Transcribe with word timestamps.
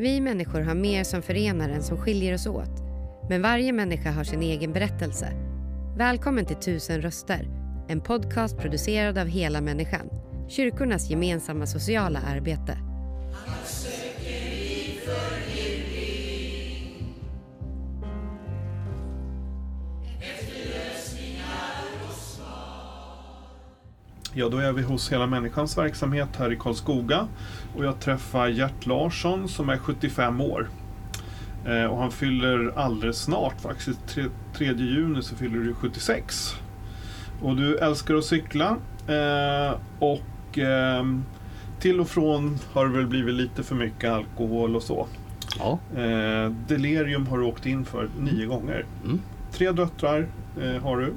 Vi 0.00 0.20
människor 0.20 0.60
har 0.60 0.74
mer 0.74 1.04
som 1.04 1.22
förenar 1.22 1.68
än 1.68 1.82
som 1.82 1.98
skiljer 1.98 2.34
oss 2.34 2.46
åt. 2.46 2.82
Men 3.28 3.42
varje 3.42 3.72
människa 3.72 4.10
har 4.10 4.24
sin 4.24 4.42
egen 4.42 4.72
berättelse. 4.72 5.32
Välkommen 5.96 6.46
till 6.46 6.56
Tusen 6.56 7.02
röster, 7.02 7.48
en 7.88 8.00
podcast 8.00 8.58
producerad 8.58 9.18
av 9.18 9.26
Hela 9.26 9.60
Människan. 9.60 10.10
Kyrkornas 10.48 11.10
gemensamma 11.10 11.66
sociala 11.66 12.20
arbete. 12.20 12.78
Ja, 24.38 24.48
då 24.48 24.58
är 24.58 24.72
vi 24.72 24.82
hos 24.82 25.12
Hela 25.12 25.26
Människans 25.26 25.78
verksamhet 25.78 26.28
här 26.38 26.52
i 26.52 26.56
Karlskoga. 26.56 27.28
Och 27.76 27.84
jag 27.84 28.00
träffar 28.00 28.48
Gert 28.48 28.86
Larsson 28.86 29.48
som 29.48 29.68
är 29.68 29.78
75 29.78 30.40
år. 30.40 30.68
Eh, 31.66 31.84
och 31.84 31.98
han 31.98 32.10
fyller 32.10 32.72
alldeles 32.76 33.18
snart, 33.18 33.60
faktiskt 33.60 34.06
3, 34.06 34.24
3 34.56 34.66
juni 34.66 35.22
så 35.22 35.36
fyller 35.36 35.58
du 35.58 35.74
76. 35.74 36.54
Och 37.42 37.56
du 37.56 37.78
älskar 37.78 38.14
att 38.14 38.24
cykla. 38.24 38.76
Eh, 39.08 39.78
och 39.98 40.58
eh, 40.58 41.04
till 41.80 42.00
och 42.00 42.08
från 42.08 42.58
har 42.72 42.86
det 42.86 42.92
väl 42.92 43.06
blivit 43.06 43.34
lite 43.34 43.62
för 43.62 43.74
mycket 43.74 44.10
alkohol 44.10 44.76
och 44.76 44.82
så. 44.82 45.06
Ja. 45.58 45.78
Eh, 45.96 46.52
delirium 46.68 47.26
har 47.26 47.38
du 47.38 47.44
åkt 47.44 47.66
in 47.66 47.84
för 47.84 48.08
nio 48.18 48.46
gånger. 48.46 48.84
Mm. 49.04 49.20
Tre 49.52 49.72
döttrar 49.72 50.26
eh, 50.62 50.82
har 50.82 50.96
du. 50.96 51.12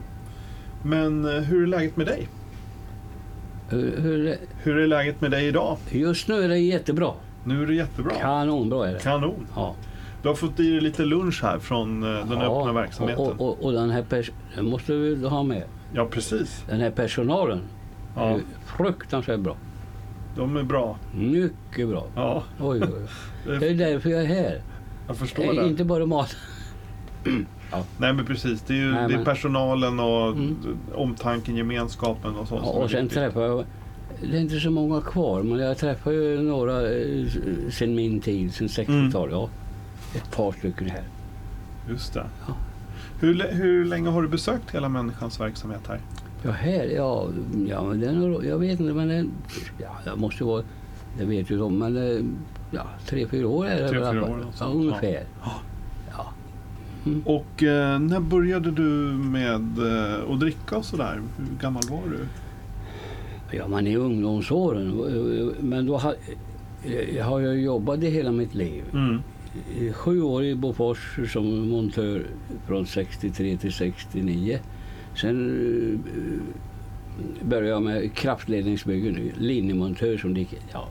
Men 0.83 1.25
eh, 1.25 1.41
hur 1.41 1.63
är 1.63 1.67
läget 1.67 1.97
med 1.97 2.07
dig? 2.07 2.27
Hur, 3.71 3.97
hur, 4.01 4.37
Hur 4.63 4.77
är 4.77 4.87
läget 4.87 5.21
med 5.21 5.31
dig 5.31 5.47
idag? 5.47 5.77
just 5.91 6.27
nu 6.27 6.43
är 6.43 6.49
det 6.49 6.57
jättebra. 6.59 7.11
Nu 7.43 7.63
är 7.63 7.67
det 7.67 7.73
jättebra. 7.73 8.11
Kanonbra 8.19 8.89
är 8.89 8.93
det. 8.93 8.99
Kanon. 8.99 9.47
Ja. 9.55 9.75
Du 10.21 10.27
har 10.27 10.35
fått 10.35 10.59
i 10.59 10.71
dig 10.71 10.81
lite 10.81 11.05
lunch 11.05 11.39
här 11.43 11.59
från 11.59 12.03
eh, 12.03 12.09
den 12.29 12.37
ja. 12.39 12.59
öppna 12.61 12.73
verksamheten. 12.73 13.25
Och, 13.25 13.41
och, 13.41 13.63
och 13.65 13.71
den 13.73 13.89
här 13.89 14.01
pers- 14.03 14.31
den 14.55 14.65
måste 14.65 14.93
vi 14.93 15.27
ha 15.27 15.43
med. 15.43 15.63
Ja, 15.93 16.05
precis. 16.11 16.63
Den 16.69 16.79
här 16.79 16.91
personalen 16.91 17.59
Ja, 18.15 18.29
är 18.29 18.41
fruktansvärt 18.65 19.39
bra. 19.39 19.57
de 20.37 20.57
är 20.57 20.63
bra. 20.63 20.97
Mycket 21.15 21.87
bra. 21.89 22.07
Ja, 22.15 22.43
Oj, 22.59 22.81
oj, 22.83 22.89
oj. 23.47 23.57
Det 23.59 23.69
är 23.69 23.73
därför 23.75 24.09
jag 24.09 24.21
är 24.21 24.25
här. 24.25 24.61
jag 25.07 25.17
förstår 25.17 25.43
Eh, 25.43 25.53
det. 25.63 25.67
Inte 25.67 25.83
bara 25.83 26.05
mat. 26.05 26.35
Nej, 27.97 28.13
men 28.13 28.25
precis. 28.25 28.61
Det 28.61 28.73
är 28.73 28.77
ju 28.77 28.91
Nej, 28.91 29.07
det 29.07 29.13
är 29.13 29.17
men- 29.17 29.25
personalen 29.25 29.99
och 29.99 30.27
Mm. 30.27 30.55
omtanken, 30.95 31.55
gemenskapen 31.55 32.35
och 32.35 32.47
så. 32.47 32.55
Ja, 32.55 32.61
och 32.69 32.89
sen 32.91 33.07
träffar 33.09 33.41
jag, 33.41 33.65
det 34.31 34.37
är 34.37 34.41
inte 34.41 34.59
så 34.59 34.71
många 34.71 35.01
kvar, 35.01 35.43
men 35.43 35.59
jag 35.59 35.77
träffar 35.77 36.11
ju 36.11 36.41
några 36.41 36.91
eh, 36.91 37.25
sen 37.71 37.95
min 37.95 38.19
tid, 38.21 38.53
sen 38.53 38.67
60-talet. 38.67 39.31
Ja, 39.33 39.49
ett 40.15 40.31
par 40.35 40.51
stycken 40.51 40.89
här. 40.89 41.03
Just 41.89 42.13
det. 42.13 42.25
Ja. 42.47 42.53
Hur, 43.19 43.47
hur 43.51 43.85
länge 43.85 44.09
har 44.09 44.21
du 44.21 44.27
besökt 44.27 44.75
hela 44.75 44.89
människans 44.89 45.39
verksamhet 45.39 45.81
här? 45.87 45.99
Ja, 46.43 46.51
här, 46.51 46.85
ja, 46.95 47.27
ja 47.67 47.83
men 47.83 47.99
nog, 47.99 48.45
jag 48.45 48.57
vet 48.57 48.79
inte, 48.79 48.93
men 48.93 49.07
det, 49.07 49.25
ja, 49.77 49.97
det 50.05 50.15
måste 50.15 50.43
vara, 50.43 50.63
det 51.17 51.25
vet 51.25 51.49
ju 51.51 51.57
de, 51.57 51.77
men 51.77 52.35
ja, 52.71 52.81
tre, 53.07 53.27
fyra 53.27 53.47
år 53.47 53.65
är 53.67 53.81
det 53.81 53.89
Tre, 53.89 53.99
fyra 53.99 54.23
år, 54.23 54.43
alltså. 54.45 54.63
Ja, 54.63 54.69
ungefär. 54.69 55.13
Ja. 55.13 55.19
Ja. 55.43 55.51
Och 57.25 57.63
eh, 57.63 57.99
när 57.99 58.19
började 58.19 58.71
du 58.71 58.83
med 59.17 59.77
eh, 59.79 60.31
att 60.31 60.39
dricka 60.39 60.77
och 60.77 60.85
sådär? 60.85 61.21
Hur 61.37 61.57
gammal 61.61 61.83
var 61.89 62.01
du? 62.11 62.19
Ja, 63.57 63.67
man 63.67 63.87
är 63.87 63.91
i 63.91 63.95
ungdomsåren, 63.95 64.89
men 65.59 65.85
då 65.85 65.97
har, 65.97 66.15
jag 67.15 67.25
har 67.25 67.39
jag 67.39 67.59
jobbat 67.59 68.03
i 68.03 68.09
hela 68.09 68.31
mitt 68.31 68.55
liv. 68.55 68.83
Mm. 68.93 69.19
Sju 69.93 70.21
år 70.21 70.43
i 70.43 70.55
Bofors 70.55 71.19
som 71.33 71.69
montör 71.69 72.25
från 72.67 72.85
63 72.85 73.57
till 73.57 73.73
69. 73.73 74.59
Sen 75.15 75.99
eh, 75.99 77.45
började 77.47 77.67
jag 77.67 77.81
med 77.83 78.13
kraftledningsbyggen, 78.13 79.31
linjemontör 79.37 80.17
som 80.17 80.37
gick, 80.37 80.55
ja, 80.73 80.87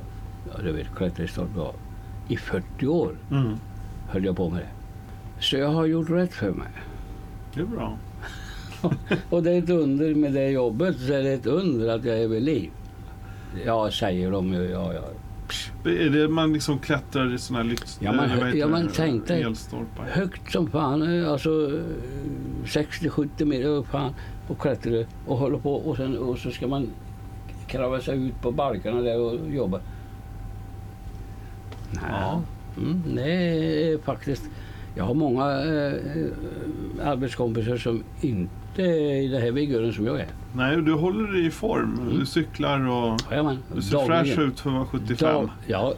du 0.64 0.72
vet, 0.72 0.94
klätterstart 0.96 1.56
var. 1.56 1.72
I 2.28 2.36
40 2.36 2.86
år 2.86 3.16
Mm. 3.30 3.52
höll 4.08 4.24
jag 4.24 4.36
på 4.36 4.50
med 4.50 4.60
det. 4.60 4.68
Så 5.40 5.56
jag 5.56 5.68
har 5.68 5.86
gjort 5.86 6.10
rätt 6.10 6.32
för 6.32 6.50
mig. 6.50 6.68
Det 7.54 7.60
är 7.60 7.64
bra. 7.64 7.98
Och 9.30 9.42
det 9.42 9.50
är 9.52 9.58
ett 9.58 9.70
under 9.70 10.14
med 10.14 10.32
det 10.32 10.50
jobbet, 10.50 10.96
så 10.98 11.12
är 11.12 11.22
det 11.22 11.32
ett 11.32 11.46
under 11.46 11.88
att 11.88 12.04
jag 12.04 12.18
är 12.18 12.28
vid 12.28 12.42
liv. 12.42 12.70
Ja, 13.64 13.90
säger 13.90 14.30
de 14.30 14.54
ju. 14.54 14.62
Ja, 14.62 14.92
ja. 14.94 15.02
Är 15.84 16.10
det 16.10 16.28
man 16.28 16.52
liksom 16.52 16.78
klättrar 16.78 17.34
i 17.34 17.38
sådana 17.38 17.62
här 17.62 17.70
lyx... 17.70 17.98
Ja, 18.02 18.12
vad 18.12 18.28
heter 18.28 18.54
ja, 18.54 18.66
men 18.66 18.86
det? 18.86 18.92
tänk 18.94 19.26
dig. 19.26 19.42
Elstolpar. 19.42 20.04
Högt 20.04 20.52
som 20.52 20.70
fan, 20.70 21.20
eh, 21.22 21.30
alltså 21.30 21.50
eh, 21.50 21.82
60-70 22.64 23.44
meter 23.44 23.68
upp 23.68 23.86
fan 23.86 24.14
och 24.48 24.58
klättrar 24.60 25.06
och 25.26 25.36
håller 25.36 25.58
på 25.58 25.74
och, 25.74 25.96
sen, 25.96 26.18
och 26.18 26.38
så 26.38 26.50
ska 26.50 26.66
man 26.66 26.88
krava 27.66 28.00
sig 28.00 28.26
ut 28.26 28.42
på 28.42 28.52
balkarna 28.52 29.00
där 29.00 29.18
och 29.20 29.50
jobba. 29.50 29.80
Nej. 31.90 32.02
Ja. 32.10 32.42
Mm, 32.76 33.02
det 33.14 33.32
är 33.92 33.98
faktiskt, 33.98 34.42
jag 34.94 35.04
har 35.04 35.14
många 35.14 35.44
eh, 35.44 35.94
eh, 35.94 37.08
arbetskompisar 37.08 37.76
som 37.76 38.02
inte 38.20 38.82
är 38.82 39.22
i 39.22 39.28
det 39.28 39.38
här 39.38 39.50
vigören 39.50 39.92
som 39.92 40.06
jag 40.06 40.20
är. 40.20 40.28
Nej, 40.52 40.82
du 40.82 40.92
håller 40.92 41.32
dig 41.32 41.46
i 41.46 41.50
form. 41.50 41.98
Mm. 42.00 42.18
Du 42.18 42.26
cyklar 42.26 42.88
och 42.88 43.20
Jajamän, 43.30 43.58
du 43.74 43.82
ser 43.82 44.06
fräsch 44.06 44.38
ut 44.38 44.60
för 44.60 44.70
att 44.70 44.76
vara 44.76 44.86
75. 44.86 45.28
Dag, 45.28 45.50
ja, 45.66 45.94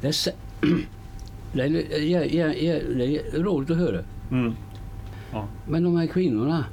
det 0.00 0.06
är, 0.06 0.34
det 1.52 1.62
är, 1.62 2.00
ja, 2.02 2.24
ja, 2.24 2.46
ja, 2.46 2.80
det 2.96 3.16
är 3.16 3.42
roligt 3.42 3.70
att 3.70 3.76
höra. 3.76 4.00
Mm. 4.30 4.54
Men 5.68 5.84
de 5.84 5.96
här 5.96 6.06
kvinnorna, 6.06 6.64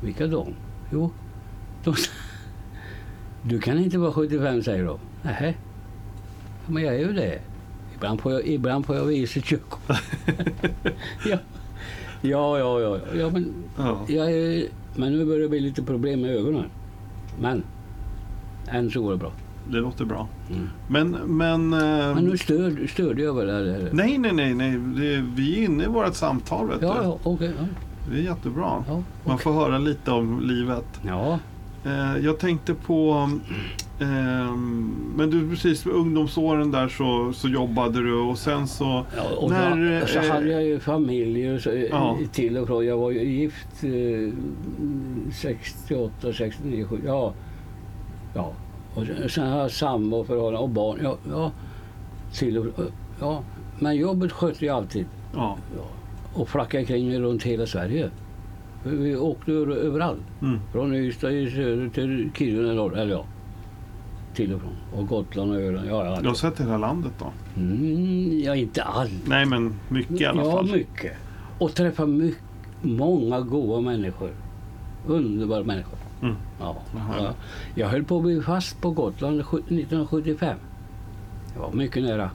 vilka 0.00 0.26
de? 0.26 0.54
Jo, 0.92 1.10
de, 1.84 1.94
du 3.42 3.60
kan 3.60 3.78
inte 3.78 3.98
vara 3.98 4.12
75 4.12 4.62
säger 4.62 4.84
de. 4.84 4.98
Nej, 5.22 5.56
men 6.66 6.82
jag 6.82 6.94
är 6.94 6.98
ju 6.98 7.12
det. 7.12 7.40
Ibland 7.96 8.20
får 8.20 8.32
jag, 8.32 8.46
ibland 8.46 8.86
får 8.86 8.96
jag 8.96 9.04
visa 9.04 9.40
körkort. 9.44 9.80
ja. 11.26 11.38
ja, 12.22 12.58
ja, 12.58 12.80
ja, 12.80 12.98
ja, 13.14 13.30
men, 13.30 13.52
Ja. 13.78 14.00
jag 14.08 14.32
är, 14.32 14.64
men 14.96 15.12
nu 15.12 15.24
börjar 15.24 15.40
det 15.40 15.48
bli 15.48 15.60
lite 15.60 15.82
problem 15.82 16.20
med 16.20 16.30
ögonen. 16.30 16.64
Men 17.40 17.62
än 18.68 18.90
så 18.90 19.02
går 19.02 19.10
det 19.10 19.16
bra. 19.16 19.32
Det 19.70 19.76
låter 19.76 20.04
bra. 20.04 20.28
Mm. 20.50 20.68
Men, 20.88 21.10
men... 21.36 21.72
eh, 21.72 22.14
Men 22.14 22.24
nu 22.24 22.38
stör, 22.38 22.86
störde 22.86 23.22
jag 23.22 23.34
väl 23.34 23.50
här. 23.50 23.88
Nej, 23.92 24.18
nej, 24.18 24.32
nej. 24.32 24.54
nej. 24.54 24.70
Det, 24.72 25.24
vi 25.34 25.58
är 25.60 25.64
inne 25.64 25.84
i 25.84 25.86
vårt 25.86 26.14
samtal, 26.14 26.68
vet 26.68 26.82
Ja, 26.82 26.94
du. 27.00 27.04
ja, 27.04 27.18
okej. 27.22 27.52
ja, 27.58 27.66
Det 28.10 28.18
är 28.18 28.22
jättebra. 28.22 28.84
ja, 28.88 29.02
Man 29.24 29.38
får 29.38 29.52
höra 29.52 29.78
lite 29.78 30.10
om 30.10 30.40
livet. 30.40 31.00
ja. 31.06 31.38
Eh, 31.84 32.16
jag 32.24 32.38
tänkte 32.38 32.74
på... 32.74 33.30
ehm, 34.00 34.94
men 35.16 35.30
du 35.30 35.48
precis, 35.50 35.86
ungdomsåren 35.86 36.70
där 36.70 36.88
så, 36.88 37.32
så 37.32 37.48
jobbade 37.48 38.02
du 38.02 38.14
och 38.14 38.38
sen 38.38 38.66
så... 38.68 39.04
Ja, 39.16 39.22
och 39.38 39.50
När, 39.50 40.00
så, 40.00 40.06
så 40.06 40.18
eh, 40.18 40.30
hade 40.32 40.48
jag 40.52 40.64
ju 40.64 40.78
familj 40.80 41.60
så, 41.60 41.70
Ja. 41.90 42.18
till 42.32 42.58
och 42.58 42.66
från. 42.66 42.86
Jag 42.86 42.96
var 42.98 43.10
ju 43.10 43.24
gift 43.24 43.84
eh, 43.84 44.32
68, 45.32 46.32
69, 46.32 46.86
70. 46.90 47.02
Ja. 47.06 47.32
ja. 48.34 48.52
Och 48.94 49.06
sen, 49.06 49.28
sen 49.28 49.46
har 49.48 49.58
jag 49.60 49.70
samboförhållanden 49.70 50.62
och 50.62 50.68
barn. 50.70 50.98
Ja, 51.02 51.16
ja. 51.30 51.52
Till 52.34 52.58
och, 52.58 52.66
ja. 53.20 53.42
Men 53.78 53.96
jobbet 53.96 54.32
skötte 54.32 54.66
jag 54.66 54.76
alltid. 54.76 55.06
Ja. 55.34 55.56
Och 56.34 56.48
flackade 56.48 56.84
kring 56.84 57.20
runt 57.20 57.42
hela 57.42 57.66
Sverige. 57.66 58.10
Vi- 58.84 59.16
åkte 59.16 59.52
över- 59.52 59.76
överallt. 59.76 60.20
Mm. 60.42 60.58
Från 60.72 60.94
Ystad 60.94 61.30
i 61.32 61.50
söder 61.50 61.88
till 61.88 62.30
Kiruna 62.34 62.72
i 62.72 62.76
norr. 62.76 62.98
Eller 62.98 63.12
ja. 63.12 63.24
Till 64.36 64.54
och 64.54 64.60
från. 64.60 64.72
Och 65.00 65.08
Gotland 65.08 65.50
och 65.52 65.60
Öland. 65.60 65.88
Ja, 65.88 66.04
ja. 66.04 66.20
Du 66.20 66.28
har 66.28 66.34
sett 66.34 66.60
hela 66.60 66.78
landet 66.78 67.12
då? 67.18 67.32
Mm, 67.56 68.40
ja, 68.40 68.54
inte 68.54 68.82
allt. 68.82 69.10
Nej, 69.28 69.46
men 69.46 69.74
mycket 69.88 70.20
i 70.20 70.24
alla 70.26 70.44
ja, 70.44 70.50
fall. 70.52 70.70
mycket. 70.72 71.12
Och 71.58 71.74
träffa 71.74 72.06
mycket, 72.06 72.42
många 72.82 73.40
goda 73.40 73.80
människor. 73.80 74.30
Underbara 75.06 75.62
människor. 75.64 75.98
Mm. 76.22 76.34
Ja, 76.60 76.76
ja. 77.18 77.34
Jag 77.74 77.88
höll 77.88 78.04
på 78.04 78.16
att 78.16 78.22
bli 78.22 78.40
fast 78.42 78.80
på 78.80 78.90
Gotland 78.90 79.44
sju- 79.44 79.58
1975. 79.58 80.58
Det 81.54 81.60
var 81.60 81.72
mycket 81.72 82.02
nära. 82.02 82.30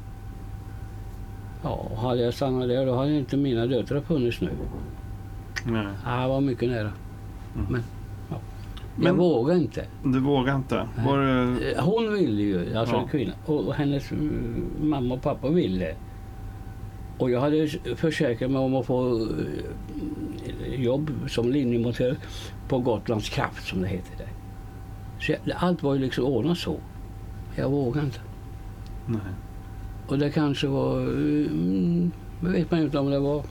Ja, 1.63 1.92
hade 1.97 2.21
jag 2.21 2.33
stannat 2.33 2.68
där 2.68 2.86
då 2.86 2.95
hade 2.95 3.12
inte 3.18 3.38
mina 3.38 3.65
döttrar 3.65 4.01
funnits 4.01 4.42
nu. 4.42 4.50
Nej. 5.65 5.86
Ja, 6.06 6.21
det 6.21 6.27
var 6.27 6.42
mycket 6.42 6.69
nära. 6.69 6.92
Mm. 7.56 7.68
Men, 7.69 7.81
ja. 7.81 8.00
Men- 9.01 9.07
jag 9.07 9.15
vågade 9.15 9.59
inte. 9.59 9.86
Du 10.03 10.19
vågar 10.19 10.56
inte? 10.56 10.88
Det... 10.95 11.71
Eh, 11.75 11.83
Hon 11.86 12.13
ville 12.13 12.42
ju, 12.42 12.75
alltså 12.77 12.95
Ja. 12.95 13.07
kvinnan, 13.12 13.36
och 13.45 13.74
hennes 13.74 14.12
mm, 14.12 14.65
mamma 14.81 15.13
och 15.15 15.21
pappa 15.21 15.50
ville. 15.50 15.95
Och 17.18 17.31
jag 17.31 17.42
hade 17.42 17.68
försäkrat 17.95 18.51
mig 18.51 18.59
om 18.62 18.75
att 18.75 18.86
få 18.86 19.19
eh, 19.19 20.81
jobb 20.83 21.12
som 21.27 21.51
linjemontör 21.51 22.15
på 22.69 22.80
Gotlands 22.80 23.30
kraft 23.30 23.68
som 23.68 23.81
det 23.81 23.88
heter 23.88 24.18
där. 24.18 24.27
Så 25.19 25.31
jag, 25.31 25.39
allt 25.57 25.83
var 25.83 25.94
ju 25.94 26.00
liksom 26.01 26.25
ordnat 26.25 26.57
så. 26.57 26.75
Jag 27.56 27.69
vågade 27.69 28.06
inte. 28.06 28.19
Nej. 29.07 29.19
Och 30.07 30.18
det 30.19 30.30
kanske 30.30 30.68
var... 30.68 31.00
Mm, 31.00 32.12
vet 32.42 32.71
man 32.71 32.80
ju 32.80 32.86
inte 32.86 33.00
om 33.00 33.09
det 33.12 33.19
var 33.19 33.44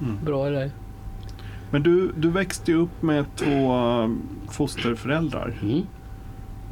Mm. 0.00 0.24
bra 0.24 0.46
eller 0.46 0.60
ej. 0.60 0.70
Men 1.70 1.82
du, 1.82 2.12
du 2.16 2.30
växte 2.30 2.70
ju 2.72 2.76
upp 2.78 3.02
med 3.02 3.24
två 3.36 3.72
eh, 4.02 4.10
fosterföräldrar. 4.50 5.54
Mm. 5.62 5.82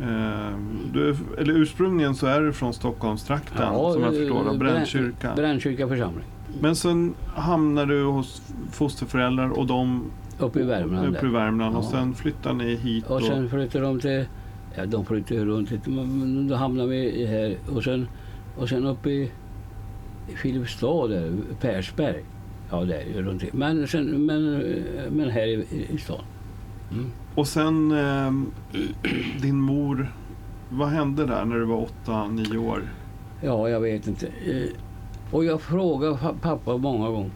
Eh, 0.02 0.58
Du, 0.92 1.16
eller 1.38 1.54
ursprungligen 1.54 2.14
så 2.14 2.26
är 2.26 2.40
du 2.40 2.52
från 2.52 2.74
Stockholmstrakten 2.74 3.56
som 3.92 4.02
jag 4.02 4.14
eh, 4.14 4.18
förstår 4.20 4.44
det, 4.44 4.50
Brän- 4.50 4.58
Brännkyrka. 4.58 5.32
Brännkyrka 5.36 5.88
församling. 5.88 6.24
Men 6.60 6.76
sen 6.76 7.14
hamnade 7.34 7.94
du 7.98 8.04
hos 8.04 8.42
fosterföräldrar 8.72 9.48
och 9.58 9.66
de 9.66 10.02
Uppe 10.38 10.60
i 10.60 10.62
Värmland. 10.62 11.16
uppe 11.16 11.26
i. 11.26 11.28
Värmland 11.28 11.76
och 11.76 11.84
Ja. 11.84 11.90
sen 11.90 12.14
flyttade 12.14 12.54
ni 12.54 12.74
hit. 12.74 13.06
Och 13.06 13.22
sen 13.22 13.48
flyttade 13.50 13.84
de 13.84 14.00
till... 14.00 14.24
Ja, 14.76 14.86
de 14.86 15.04
flyttade 15.04 15.44
runt 15.44 15.70
lite, 15.70 15.90
men 15.90 16.48
då 16.48 16.54
hamnade 16.56 16.88
vi 16.88 17.26
här. 17.26 17.56
Och 17.76 17.84
sen, 17.84 18.08
och 18.58 18.68
sen 18.68 18.86
uppe 18.86 19.10
i, 19.10 19.30
i 20.32 20.36
Filipstad, 20.36 21.06
där, 21.08 21.32
Persberg. 21.60 22.24
Ja, 22.74 22.84
det 22.84 22.94
är 23.02 23.06
ju 23.06 23.22
runt 23.22 23.52
men, 23.52 23.88
sen, 23.88 24.26
men, 24.26 24.60
men 25.10 25.30
här 25.30 25.46
i, 25.46 25.86
i 25.90 25.98
stan. 25.98 26.20
Mm. 26.92 27.10
Och 27.34 27.48
sen 27.48 27.92
eh, 27.92 28.32
din 29.42 29.60
mor, 29.60 30.12
vad 30.70 30.88
hände 30.88 31.26
där 31.26 31.44
när 31.44 31.56
du 31.56 31.64
var 31.64 31.88
8-9 32.04 32.56
år? 32.56 32.82
Ja, 33.42 33.68
jag 33.68 33.80
vet 33.80 34.06
inte. 34.06 34.26
Eh, 34.26 34.68
Och 35.30 35.44
jag 35.44 35.60
frågade 35.60 36.16
pa- 36.16 36.34
pappa 36.42 36.76
många 36.76 37.08
gånger. 37.08 37.30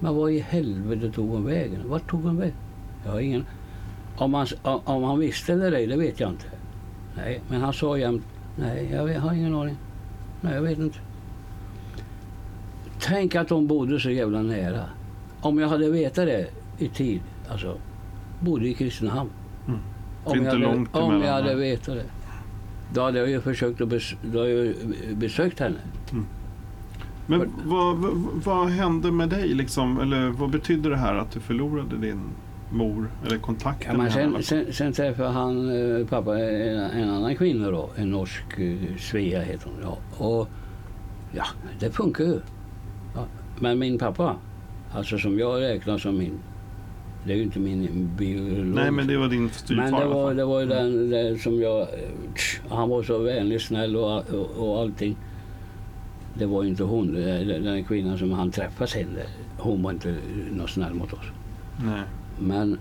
Men 0.00 0.14
vad 0.16 0.32
i 0.32 0.38
helvete 0.38 1.10
tog 1.12 1.28
hon 1.30 1.44
vägen? 1.44 1.80
Vart 1.88 2.10
tog 2.10 2.22
hon 2.22 2.36
vägen? 2.36 2.54
Jag 3.04 3.12
har 3.12 3.20
ingen... 3.20 3.44
Om 4.16 4.34
han, 4.34 4.46
om 4.84 5.02
han 5.02 5.18
visste 5.18 5.52
eller 5.52 5.72
ej, 5.72 5.86
det 5.86 5.96
vet 5.96 6.20
jag 6.20 6.30
inte. 6.30 6.46
Nej, 7.16 7.40
men 7.50 7.60
han 7.60 7.72
sa 7.72 7.98
jämt. 7.98 8.26
Nej, 8.56 8.88
jag 8.92 9.04
vet- 9.04 9.20
har 9.20 9.32
ingen 9.34 9.54
aning. 9.54 9.76
Nej, 10.40 10.54
jag 10.54 10.62
vet 10.62 10.78
inte. 10.78 10.98
Tänk 13.02 13.34
att 13.34 13.48
de 13.48 13.66
bodde 13.66 14.00
så 14.00 14.10
jävla 14.10 14.42
nära. 14.42 14.84
Om 15.40 15.58
jag 15.58 15.68
hade 15.68 15.90
vetat 15.90 16.26
det 16.26 16.46
i 16.78 16.88
tid, 16.88 17.20
alltså. 17.48 17.78
Bodde 18.40 18.68
i 18.68 18.74
Kristinehamn. 18.74 19.30
Mm. 19.68 19.80
Om, 20.24 20.38
inte 20.38 20.44
jag 20.44 20.52
hade, 20.52 20.64
långt 20.64 20.96
om 20.96 21.22
jag 21.22 21.32
hade 21.32 21.54
vetat 21.54 21.94
det. 21.94 22.04
Då 22.94 23.02
hade 23.02 23.18
jag 23.18 23.28
ju 23.30 23.40
försökt 23.40 23.80
att 23.80 23.88
bes, 23.88 24.14
då 24.22 24.38
hade 24.38 24.50
jag 24.50 24.74
besökt 25.16 25.60
henne. 25.60 25.78
Men 27.26 27.52
vad, 27.64 27.96
vad, 27.96 28.12
vad 28.44 28.68
hände 28.68 29.12
med 29.12 29.28
dig 29.28 29.48
liksom? 29.48 30.00
Eller 30.00 30.28
vad 30.28 30.50
betydde 30.50 30.88
det 30.88 30.96
här 30.96 31.14
att 31.14 31.30
du 31.30 31.40
förlorade 31.40 31.96
din 31.96 32.20
mor? 32.70 33.10
Eller 33.26 33.38
kontakten 33.38 33.90
Ja, 33.90 33.96
men 33.96 34.04
med 34.04 34.12
henne? 34.12 34.42
sen, 34.42 34.64
sen, 34.64 34.72
sen 34.72 34.92
träffade 34.92 35.28
han 35.28 35.68
eh, 36.00 36.06
pappa 36.06 36.38
en, 36.38 36.80
en 36.80 37.10
annan 37.10 37.36
kvinna 37.36 37.70
då, 37.70 37.90
en 37.96 38.10
norsk 38.10 38.58
eh, 38.58 38.96
Svea 38.98 39.40
heter 39.40 39.70
hon. 39.70 39.74
Ja. 39.82 40.24
Och 40.26 40.48
ja, 41.32 41.44
det 41.80 41.90
funkar 41.90 42.24
ju. 42.24 42.40
Men 43.60 43.78
min 43.78 43.98
pappa, 43.98 44.36
alltså 44.92 45.18
som 45.18 45.38
jag 45.38 45.60
räknar 45.60 45.98
som 45.98 46.18
min, 46.18 46.38
det 47.26 47.32
är 47.32 47.36
ju 47.36 47.42
inte 47.42 47.58
min 47.58 48.10
biolog. 48.18 48.66
Nej, 48.66 48.90
men 48.90 49.06
det 49.06 49.16
var 49.16 49.28
din 49.28 49.50
styvfar 49.50 49.82
Men 49.90 50.00
det 50.00 50.06
var, 50.06 50.34
det 50.34 50.44
var 50.44 50.60
ju 50.60 50.66
den, 50.66 51.10
den 51.10 51.38
som 51.38 51.60
jag... 51.60 51.80
eh, 51.80 51.88
Han 52.68 52.88
var 52.88 53.02
så 53.02 53.18
vänlig, 53.18 53.60
snäll 53.60 53.96
och, 53.96 54.30
och, 54.30 54.68
och 54.68 54.80
allting. 54.80 55.16
Det 56.34 56.46
var 56.46 56.62
ju 56.62 56.68
inte 56.68 56.82
hon, 56.82 57.14
den, 57.14 57.84
kvinnan 57.84 58.18
som 58.18 58.32
han 58.32 58.50
träffade 58.50 58.90
sen. 58.90 59.18
Hon 59.58 59.82
var 59.82 59.90
inte 59.90 60.16
något 60.52 60.70
snäll 60.70 60.94
mot 60.94 61.12
oss. 61.12 61.26
Nej. 61.84 62.02
Men... 62.38 62.78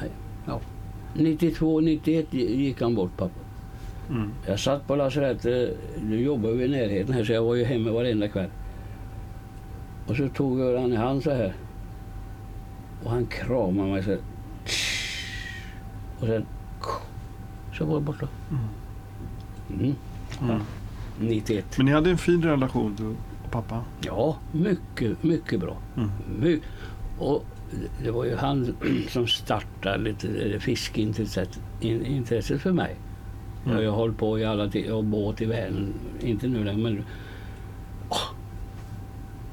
nej, 0.00 0.10
Ja. 0.46 0.60
92, 1.14 1.80
91 1.80 2.34
gick 2.34 2.80
han 2.82 2.94
bort 2.94 3.16
pappa. 3.16 3.34
Mm. 4.10 4.30
Jag 4.46 4.60
satt 4.60 4.86
på 4.86 4.96
lasarettet, 4.96 5.78
nu 6.02 6.20
jobbade 6.22 6.54
vi 6.54 6.64
i 6.64 6.68
närheten 6.68 7.14
här 7.14 7.24
så 7.24 7.32
jag 7.32 7.42
var 7.42 7.54
ju 7.54 7.64
hemma 7.64 7.90
varenda 7.92 8.28
kväll. 8.28 8.48
Och 10.12 10.18
så 10.18 10.28
tog 10.28 10.60
jag 10.60 10.80
han 10.80 10.92
i 10.92 10.96
hand 10.96 11.22
så 11.22 11.30
här. 11.30 11.54
Och 13.04 13.10
han 13.10 13.26
kramade 13.26 13.88
mig 13.90 14.02
så 14.02 14.10
här. 14.10 14.18
Och 16.20 16.26
sen... 16.26 16.46
Så 17.78 17.84
var 17.84 17.94
det 17.94 18.00
borta. 18.00 18.28
Mm. 19.70 19.94
Mm. 20.42 20.60
91. 21.20 21.64
Men 21.76 21.86
ni 21.86 21.92
hade 21.92 22.10
en 22.10 22.18
fin 22.18 22.42
relation 22.42 22.94
du 22.98 23.06
och 23.06 23.50
pappa? 23.50 23.84
Ja, 24.00 24.36
mycket, 24.52 25.22
mycket 25.22 25.60
bra. 25.60 25.76
Mm. 25.96 26.10
My- 26.40 26.60
och 27.18 27.44
det 28.04 28.10
var 28.10 28.24
ju 28.24 28.36
han 28.36 28.76
som 29.08 29.26
startade 29.26 29.98
lite 29.98 30.58
fiskeintresset 30.60 31.60
in- 31.80 32.06
intresset 32.06 32.60
för 32.60 32.72
mig. 32.72 32.96
Jag 33.64 33.72
har 33.72 33.80
Mm. 33.82 33.94
hållit 33.94 34.18
på 34.18 34.38
i 34.38 34.44
alla 34.44 34.68
tider 34.68 34.94
och 34.94 35.04
båt 35.04 35.40
i 35.40 35.44
Vänern. 35.46 35.92
Inte 36.20 36.46
nu 36.48 36.64
längre 36.64 36.82
men... 36.82 37.04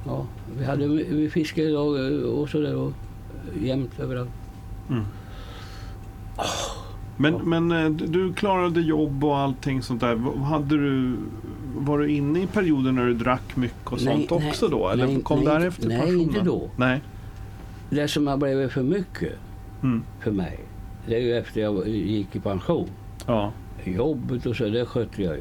Ja, 0.05 0.25
hade, 0.69 0.87
vi 0.87 1.29
fiskade 1.29 1.77
och, 1.77 2.39
och 2.41 2.49
sådär 2.49 2.75
och 2.75 2.93
jämt 3.61 3.99
överallt. 3.99 4.29
Mm. 4.89 5.03
Men, 7.17 7.33
Ja. 7.33 7.39
men 7.43 7.71
eh, 7.71 7.89
du 7.89 8.33
klarade 8.33 8.81
jobb 8.81 9.23
och 9.23 9.37
allting 9.37 9.81
sånt 9.81 10.01
där. 10.01 10.15
Hade 10.43 10.77
du, 10.77 11.15
var 11.75 11.99
du 11.99 12.11
inne 12.11 12.41
i 12.43 12.47
perioder 12.47 12.91
när 12.91 13.05
du 13.05 13.13
drack 13.13 13.55
mycket 13.55 13.87
och 13.87 14.01
Nej, 14.03 14.27
sånt 14.27 14.41
nej, 14.41 14.49
också 14.49 14.67
då? 14.67 14.89
Eller 14.89 15.07
nej, 15.07 15.21
kom 15.21 15.39
nej, 15.39 15.47
därefter 15.47 15.87
nej, 15.87 15.97
passionen? 15.99 16.19
inte 16.21 16.41
då. 16.41 16.69
Nej. 16.77 17.01
Det 17.89 18.07
som 18.07 18.27
har 18.27 18.37
blivit 18.37 18.71
för 18.71 18.83
mycket 18.83 19.33
Mm. 19.83 20.03
för 20.19 20.31
mig, 20.31 20.59
det 21.07 21.15
är 21.15 21.19
ju 21.19 21.33
efter 21.33 21.61
jag 21.61 21.87
gick 21.87 22.35
i 22.35 22.39
pension. 22.39 22.87
Ja. 23.27 23.51
Jobbet 23.85 24.45
och 24.45 24.55
så, 24.55 24.63
det 24.69 24.85
skötte 24.85 25.23
jag. 25.23 25.37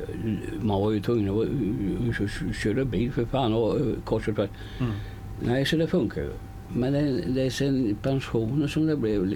Man 0.61 0.81
var 0.81 0.91
ju 0.91 1.01
tvungen 1.01 1.29
att 1.41 2.21
att 2.21 2.57
köra 2.57 2.85
bil 2.85 3.13
för 3.13 3.25
fan 3.25 3.55
och 3.55 3.77
eh, 3.81 3.87
kors 4.05 4.29
och 4.29 4.37
tvärs. 4.37 4.51
Mm. 4.81 4.93
Nej, 5.41 5.65
så 5.67 5.77
det 5.77 5.87
funkar 5.87 6.21
ju. 6.23 6.33
Men 6.73 6.93
det, 6.93 7.23
det 7.35 7.43
är 7.43 7.51
sen 7.51 7.97
pensionen 8.03 8.69
som 8.69 8.87
det 8.87 8.97
blev, 8.97 9.35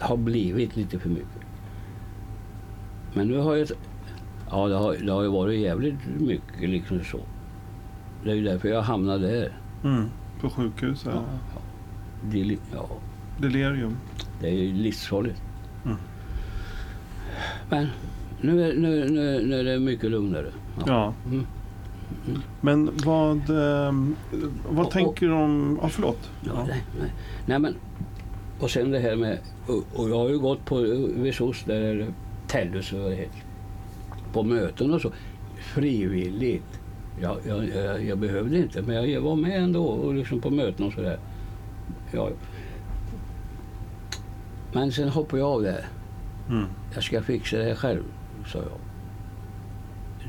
har 0.00 0.16
blivit 0.16 0.76
lite 0.76 0.98
för 0.98 1.08
mycket. 1.08 1.40
Men 3.14 3.28
nu 3.28 3.38
har 3.38 3.56
jag... 3.56 3.68
Ja, 4.50 4.68
det 4.68 4.74
har, 4.74 4.96
det 5.06 5.12
har 5.12 5.22
ju 5.22 5.28
varit 5.28 5.60
jävligt 5.60 5.94
mycket 6.18 6.68
liksom 6.70 7.04
så. 7.04 7.18
Det 8.24 8.30
är 8.30 8.34
ju 8.34 8.44
därför 8.44 8.68
jag 8.68 8.82
hamnade 8.82 9.30
där. 9.40 9.52
Mm. 9.84 10.04
På 10.40 10.50
sjukhus? 10.50 11.02
Ja. 11.04 11.10
Ja, 11.14 11.22
ja. 11.54 12.30
Li- 12.32 12.58
ja, 12.74 12.88
Delirium? 13.38 13.96
det 14.40 14.48
är 14.48 14.52
ju 14.54 14.72
livsfarligt. 14.72 15.42
Mm. 15.84 15.96
Men 17.70 17.86
nu 18.40 18.64
är, 18.64 18.74
nu, 18.74 19.08
nu, 19.08 19.46
nu 19.46 19.60
är 19.60 19.64
det 19.64 19.78
mycket 19.78 20.10
lugnare. 20.10 20.46
Ja. 20.86 21.14
Mm. 21.26 21.46
Men 22.60 22.90
vad, 23.04 23.50
ehm, 23.50 24.16
vad 24.70 24.86
Och- 24.86 24.92
tänker 24.92 25.26
du 25.26 25.32
om... 25.32 25.78
Ja, 25.82 25.88
förlåt. 25.88 26.30
Ja. 26.46 26.64
Nej, 26.68 26.84
nej. 27.00 27.12
nej, 27.46 27.58
men 27.58 27.74
och 28.60 28.70
sen 28.70 28.90
det 28.90 28.98
här 28.98 29.16
med, 29.16 29.38
och, 29.94 30.10
jag 30.10 30.16
har 30.18 30.28
ju 30.28 30.38
gått 30.38 30.64
på 30.64 30.76
vid 31.16 31.34
SOS, 31.34 31.64
där 31.64 32.06
Tellus 32.48 32.92
och 32.92 32.98
vad 33.00 33.10
det 33.10 33.16
heter, 33.16 33.42
på 34.32 34.42
möten 34.42 34.92
och 34.94 35.00
så, 35.00 35.12
frivilligt. 35.56 36.80
Jag, 37.20 37.36
jag, 37.46 37.68
jag, 37.68 38.04
jag 38.04 38.18
behövde 38.18 38.58
inte, 38.58 38.82
men 38.82 39.10
jag 39.10 39.20
var 39.20 39.36
med 39.36 39.62
ändå 39.62 39.84
och 39.86 40.14
liksom 40.14 40.40
på 40.40 40.50
möten 40.50 40.86
och 40.86 40.92
sådär. 40.92 41.18
Ja. 42.12 42.28
Men 44.72 44.92
sen 44.92 45.08
hoppade 45.08 45.42
jag 45.42 45.50
av 45.50 45.62
det. 45.62 45.84
Mm. 46.48 46.64
Jag 46.94 47.02
ska 47.04 47.22
fixa 47.22 47.56
det 47.58 47.64
här 47.64 47.74
själv, 47.74 48.02
sa 48.46 48.58
jag. 48.58 48.78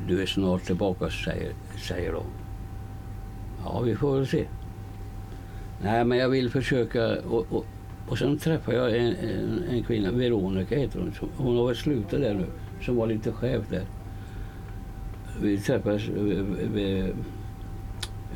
Du 0.08 0.22
är 0.22 0.26
snart 0.26 0.64
tillbaka, 0.64 1.10
säger, 1.10 1.52
säger 1.88 2.14
de. 2.14 2.24
Ja, 3.64 3.80
vi 3.80 3.96
får 3.96 4.16
väl 4.16 4.28
se. 4.28 4.46
Nej, 5.84 6.06
men 6.06 6.18
jag 6.18 6.30
vill 6.30 6.50
försöka. 6.50 7.20
Och, 7.30 7.46
och, 7.52 7.66
och 8.08 8.18
sen 8.18 8.38
träffade 8.38 8.78
jag 8.78 8.98
en, 8.98 9.16
en, 9.16 9.64
en 9.70 9.84
kvinna, 9.84 10.12
Veronica 10.12 10.76
heter 10.76 11.00
hon. 11.00 11.14
som- 11.14 11.30
Hon 11.38 11.58
har 11.58 11.68
väl 11.68 11.76
slutat 11.76 12.22
där 12.22 12.34
nu, 12.34 12.46
som 12.82 12.96
var 12.96 13.08
lite 13.08 13.32
chef 13.32 13.62
där. 13.70 13.84
Vi 15.42 15.58
träffades 15.58 16.08
vid, 16.08 16.46
vid 16.74 17.14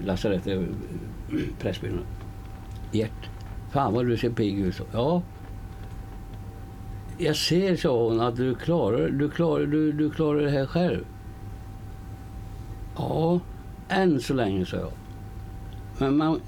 lasarettet, 0.06 0.62
Pressbyrån. 1.60 2.06
Gert, 2.92 3.30
fan 3.72 3.94
vad 3.94 4.06
du 4.08 4.18
ser 4.18 4.30
pigg 4.30 4.60
ut. 4.60 4.82
Ja, 4.94 5.22
jag 7.18 7.36
ser, 7.36 7.76
sa 7.76 8.04
hon, 8.08 8.20
att 8.22 8.36
du 8.36 8.56
klarar, 8.56 9.10
du 9.10 9.30
klarar, 9.30 9.66
du, 9.66 9.92
du 9.92 10.10
klarar 10.10 10.42
det 10.42 10.50
här 10.50 10.66
själv. 10.66 11.06
Ja, 12.98 13.40
än 13.90 14.20
så 14.20 14.34
länge, 14.34 14.66
sa 14.66 14.78
jag. 14.78 14.92
Men 16.00 16.18
man, 16.18 16.40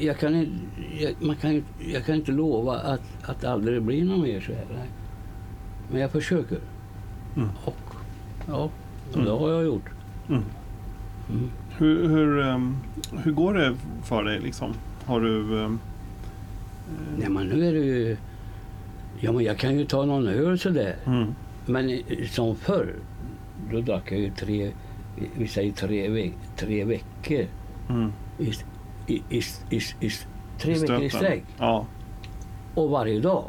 jag, 0.00 0.18
kan 0.18 0.34
inte, 0.34 0.52
jag, 0.98 1.12
man 1.20 1.36
kan, 1.36 1.62
jag 1.92 2.04
kan 2.04 2.14
inte 2.14 2.32
lova 2.32 2.74
att, 2.78 3.00
att 3.22 3.40
det 3.40 3.50
aldrig 3.50 3.82
blir 3.82 4.04
något 4.04 4.22
mer 4.22 4.40
så 4.40 4.52
här. 4.52 4.64
Nej. 4.70 4.88
Men 5.90 6.00
jag 6.00 6.10
försöker. 6.10 6.58
Mm. 7.36 7.48
Och 7.64 7.76
ja, 8.48 8.54
och 8.54 8.70
Mm. 9.14 9.26
det 9.26 9.32
har 9.32 9.50
jag 9.50 9.64
gjort. 9.64 9.84
Mm. 10.28 10.42
Mm. 11.30 11.50
Hur, 11.78 12.08
hur, 12.08 12.40
ehm, 12.42 12.76
hur 13.24 13.32
går 13.32 13.54
det 13.54 13.74
för 14.02 14.24
dig 14.24 14.40
liksom? 14.40 14.72
Har 15.04 15.20
du... 15.20 15.60
ehm, 15.64 15.78
Nej, 17.18 17.28
men 17.28 17.46
nu 17.46 17.68
är 17.68 17.72
det 17.72 17.78
ju... 17.78 18.16
Ja, 19.20 19.32
men 19.32 19.44
jag 19.44 19.58
kan 19.58 19.78
ju 19.78 19.84
ta 19.84 20.04
någon 20.04 20.26
öl 20.28 20.58
sådär. 20.58 20.96
Mm. 21.06 21.34
Men 21.66 21.90
eh, 21.90 22.00
som 22.30 22.56
förr, 22.56 22.94
då 23.72 23.80
drack 23.80 24.12
jag 24.12 24.20
ju 24.20 24.30
tre, 24.30 24.72
vi- 25.36 25.48
säger 25.48 25.72
tre, 25.72 26.08
ve- 26.08 26.32
tre 26.56 26.84
veckor 26.84 27.46
Mm. 27.90 28.12
i, 28.38 28.52
i, 29.06 29.22
i, 29.30 29.42
i, 29.70 29.76
i, 30.00 30.10
tre 30.58 30.74
veckor 30.74 31.02
i 31.02 31.08
Stöten. 31.08 31.10
sträck. 31.10 31.44
Ja. 31.58 31.86
Och 32.74 32.90
varje 32.90 33.20
dag. 33.20 33.44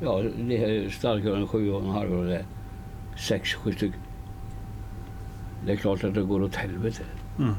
Ja, 0.00 0.22
det 0.38 0.56
här 0.56 0.88
starkölen 0.90 1.46
sju 1.48 1.70
och 1.72 1.82
en 1.84 1.90
halv 1.90 2.12
och 2.18 2.24
det 2.26 2.44
sex, 3.18 3.54
sju 3.54 3.72
stycken. 3.72 4.00
Det 5.66 5.72
är 5.72 5.76
klart 5.76 6.04
att 6.04 6.14
det 6.14 6.22
går 6.22 6.42
åt 6.42 6.54
helvete. 6.54 7.02
Mm. 7.38 7.54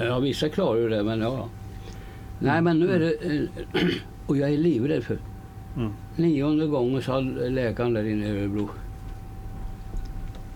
Ja, 0.00 0.18
vissa 0.18 0.48
klarar 0.48 0.78
ju 0.78 0.88
det, 0.88 1.02
men 1.02 1.20
ja. 1.20 1.48
Nej, 2.38 2.62
men 2.62 2.78
nu 2.78 2.90
är 2.90 2.98
det... 2.98 3.14
eh, 3.24 3.82
Och 4.26 4.36
jag 4.36 4.50
är 4.52 4.58
livrädd 4.58 5.04
för... 5.04 5.18
Mm. 5.76 5.92
Nionde 6.16 6.66
gången 6.66 7.02
sa 7.02 7.20
läkaren 7.20 7.92
där 7.92 8.04
inne 8.04 8.26
i 8.26 8.30
Örebro. 8.30 8.68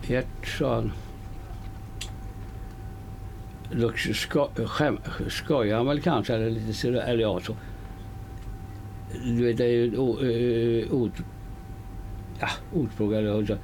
Gert, 0.06 0.46
sa 0.58 0.74
han. 0.74 0.92
Då 3.72 3.92
ska, 4.14 4.48
skäm, 4.66 4.98
skojar 5.28 5.76
han 5.76 5.86
väl 5.86 6.00
kanske, 6.00 6.34
eller 6.34 6.50
lite 6.50 6.72
sådär, 6.72 7.00
eller 7.00 7.22
ja 7.22 7.40
så. 7.40 7.54
Du 9.24 9.44
vet, 9.44 9.56
det 9.56 9.64
är 9.64 9.68
ju 9.68 9.88
ett 9.92 9.98
o- 9.98 10.20
eh, 10.22 10.92
ord, 10.94 11.12
ja, 12.40 12.48
ordspråk, 12.74 13.12
eller 13.12 13.46
så. 13.46 13.56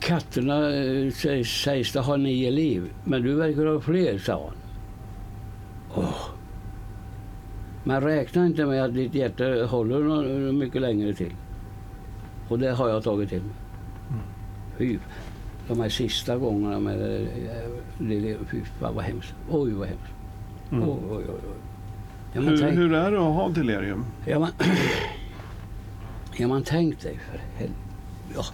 Katterna 0.00 0.74
eh, 0.74 1.10
sägs, 1.10 1.48
sägs 1.62 1.92
det 1.92 2.00
ha 2.00 2.16
nio 2.16 2.50
liv, 2.50 2.92
men 3.04 3.22
du 3.22 3.34
verkar 3.34 3.66
ha 3.66 3.80
fler, 3.80 4.18
sa 4.18 4.44
han. 4.44 4.56
Åh. 6.04 6.28
Men 7.84 8.00
räkna 8.00 8.46
inte 8.46 8.66
med 8.66 8.84
att 8.84 8.94
ditt 8.94 9.14
hjärta 9.14 9.44
håller 9.66 10.52
mycket 10.52 10.82
längre 10.82 11.14
till. 11.14 11.32
Och 12.48 12.58
det 12.58 12.70
har 12.70 12.88
jag 12.88 13.02
tagit 13.02 13.28
till 13.28 13.42
mig. 13.42 13.54
Mm. 14.78 15.00
De 15.68 15.80
här 15.80 15.88
sista 15.88 16.36
gångerna 16.36 16.80
med 16.80 16.98
det, 16.98 17.26
det, 17.98 18.20
det 18.20 18.36
fy 18.50 18.60
fan 18.80 18.94
vad 18.94 19.04
hemskt. 19.04 19.34
Oj 19.50 19.72
vad 19.72 19.88
hemskt. 19.88 20.12
Mm. 20.72 20.88
Oj, 20.88 20.98
oj, 21.10 21.24
oj. 21.28 21.34
Ja, 22.32 22.40
Hur, 22.40 22.58
tänk, 22.58 22.78
hur 22.78 22.92
är 22.92 23.10
det 23.10 23.18
att 23.18 23.34
ha 23.34 23.48
delirium? 23.48 24.04
ja, 24.26 24.38
man, 24.38 24.50
ja, 26.36 26.48
man 26.48 26.62
tänk 26.62 27.00
dig 27.00 27.18
för 27.30 27.38
helvete. 27.38 27.80
Ja. 28.34 28.44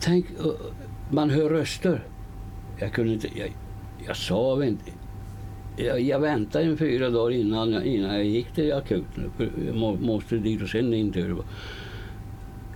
Tänk, 0.00 0.26
uh, 0.30 0.52
man 1.10 1.30
hör 1.30 1.50
röster. 1.50 2.04
Jag 2.78 2.92
kunde 2.92 3.12
inte, 3.12 3.28
jag, 3.38 3.52
jag 4.06 4.16
sa 4.16 4.64
inte. 4.64 4.90
Jag, 5.76 6.00
jag 6.00 6.20
väntade 6.20 6.64
en 6.64 6.78
fyra 6.78 7.10
dagar 7.10 7.30
innan, 7.30 7.84
innan 7.84 8.14
jag 8.14 8.24
gick 8.24 8.52
till 8.54 8.72
akuten. 8.72 9.30
Jag 9.66 9.76
må, 9.76 9.94
måste 9.94 10.36
dit 10.36 10.62
och 10.62 10.68
sen 10.68 10.94
in 10.94 11.12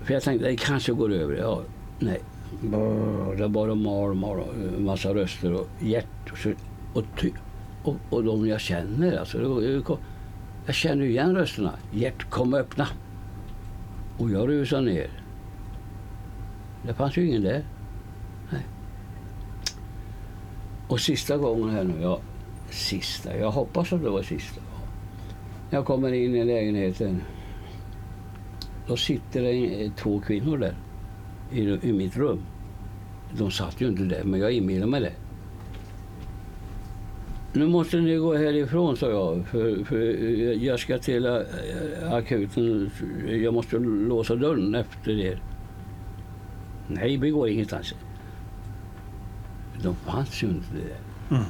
För 0.04 0.14
jag 0.14 0.22
tänkte, 0.22 0.48
det 0.48 0.56
kanske 0.56 0.92
går 0.92 1.12
över. 1.12 1.36
Ja, 1.36 1.62
nej. 1.98 2.20
Brr, 2.62 3.37
Det 3.37 3.49
bara 3.49 3.75
mal, 3.75 4.14
mal, 4.14 4.40
en 4.76 4.85
massa 4.85 5.14
röster 5.14 5.52
och 5.52 5.69
hjärt 5.80 6.33
och, 6.33 6.38
och, 6.95 7.04
ty, 7.21 7.30
och, 7.83 7.97
och 8.11 8.25
de 8.25 8.49
jag 8.49 8.61
känner. 8.61 9.16
Alltså, 9.16 9.62
jag 10.66 10.75
känner 10.75 11.04
igen 11.04 11.37
rösterna. 11.37 11.73
Gert, 11.92 12.30
kom 12.30 12.54
och 12.54 12.61
öppna. 12.61 12.87
Och 14.19 14.30
jag 14.30 14.49
rusade 14.49 14.83
ner. 14.83 15.11
Det 16.87 16.95
fanns 16.95 17.16
ju 17.16 17.26
ingen 17.26 17.42
där. 17.42 17.64
Nej. 18.52 18.66
Och 20.88 21.00
sista 21.00 21.37
gången 21.37 21.71
här 21.71 21.85
nu, 21.85 21.95
ja, 22.02 22.21
sista, 22.71 23.37
jag 23.37 23.50
hoppas 23.50 23.92
att 23.92 24.02
det 24.02 24.11
var 24.11 24.23
sista. 24.23 24.61
Jag 25.71 25.85
kommer 25.85 26.12
in 26.12 26.37
i 26.37 26.45
lägenheten. 26.45 27.23
Då 28.87 28.97
sitter 28.97 29.42
det 29.42 29.90
två 29.97 30.21
kvinnor 30.21 30.59
där 30.59 30.75
i, 31.52 31.88
i 31.88 31.92
mitt 31.92 32.16
rum. 32.16 32.42
De 33.33 33.50
satt 33.50 33.80
ju 33.80 33.88
inte 33.88 34.02
där, 34.02 34.25
men 34.25 34.40
jag 34.40 34.52
inbillar 34.52 34.87
mig 34.87 35.00
det. 35.00 35.12
Nu 37.52 37.66
måste 37.66 38.00
ni 38.00 38.16
gå 38.16 38.35
härifrån, 38.35 38.97
sa 38.97 39.11
jag, 39.11 39.47
för, 39.47 39.85
för 39.85 39.97
jag 40.64 40.80
ska 40.80 40.99
till 40.99 41.26
akuten. 42.11 42.90
Jag 43.28 43.54
måste 43.54 43.78
låsa 43.78 44.37
dörren 44.37 44.75
efter 44.75 45.11
er. 45.11 45.42
Nej, 46.88 47.16
vi 47.16 47.30
går 47.30 47.49
ingenstans. 47.49 47.95
De 49.83 49.95
fanns 49.95 50.42
ju 50.42 50.47
inte 50.47 50.66
där. 50.73 51.37
Mm. 51.37 51.49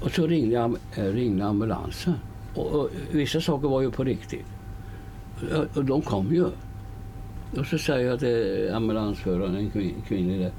Och 0.00 0.10
så 0.10 0.26
ringde, 0.26 0.70
ringde 0.96 1.46
ambulansen. 1.46 2.14
Och, 2.54 2.72
och 2.72 2.90
vissa 3.12 3.40
saker 3.40 3.68
var 3.68 3.80
ju 3.80 3.90
på 3.90 4.04
riktigt. 4.04 4.46
Och, 5.54 5.76
och 5.76 5.84
de 5.84 6.02
kom 6.02 6.34
ju. 6.34 6.46
Och 7.58 7.66
så 7.66 7.78
säger 7.78 8.10
jag 8.10 8.18
till 8.20 8.70
ambulansföraren, 8.74 9.56
en 9.56 9.70
kvin, 9.70 9.94
kvinnlig 10.08 10.40
där. 10.40 10.52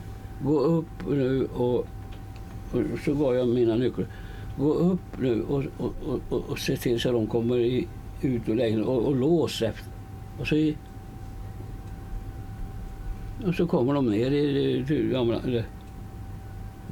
Gå 0.44 0.60
upp 0.60 0.86
nu 1.10 1.46
och, 1.46 1.76
och 2.72 3.00
så 3.06 3.14
gav 3.14 3.36
jag 3.36 3.48
mina 3.48 3.76
nycklar. 3.76 4.08
Gå 4.58 4.74
upp 4.74 5.20
nu 5.20 5.42
och, 5.44 5.64
och, 5.78 5.94
och, 6.08 6.20
och, 6.30 6.50
och 6.50 6.60
se 6.60 6.78
till 6.78 7.00
så 7.00 7.10
att 7.10 7.16
de 7.16 7.28
kommer 7.28 7.60
i, 7.60 7.88
ut 8.22 8.50
ur 8.50 8.56
lägenheten 8.56 8.84
och, 8.88 9.06
och 9.06 9.16
lås 9.16 9.62
efter. 9.62 9.92
Och 10.40 10.48
så, 10.48 10.56
i- 10.56 10.78
och 13.46 13.56
så 13.56 13.68
kommer 13.68 13.94
de 13.94 14.06
ner 14.06 14.32
i, 14.32 14.38
i, 14.90 15.16
ambulansen. 15.16 15.52
Det, 15.52 15.66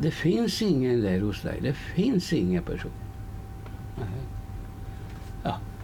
det 0.02 0.12
finns 0.12 0.62
ingen 0.62 1.02
där 1.02 1.20
hos 1.22 1.42
dig. 1.42 1.60
Det 1.62 1.74
finns 1.74 2.34
ingen 2.34 2.64
person. 2.64 2.92
Nej. 3.98 4.08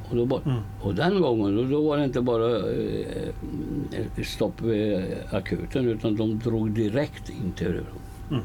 Ja, 0.07 0.11
och, 0.11 0.15
då 0.17 0.25
bara, 0.25 0.41
Mm. 0.45 0.61
och 0.81 0.95
den 0.95 1.21
gången 1.21 1.55
då, 1.55 1.63
då 1.63 1.87
var 1.89 1.97
det 1.97 2.03
inte 2.03 2.21
bara 2.21 2.55
eh, 2.57 4.23
stopp 4.25 4.61
vid 4.61 5.05
akuten 5.31 5.87
utan 5.87 6.15
de 6.15 6.39
drog 6.39 6.71
direkt 6.71 7.29
in 7.29 7.51
till 7.51 7.67
Örebro. 7.67 8.41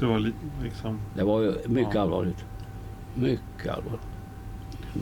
Det 0.00 0.06
var 0.06 0.18
li- 0.18 0.32
liksom... 0.62 0.98
Det 1.14 1.24
var 1.24 1.40
ju 1.42 1.52
mycket 1.66 1.94
Ja. 1.94 2.00
allvarligt. 2.00 2.44
Mycket 3.14 3.68
allvarligt. 3.68 4.00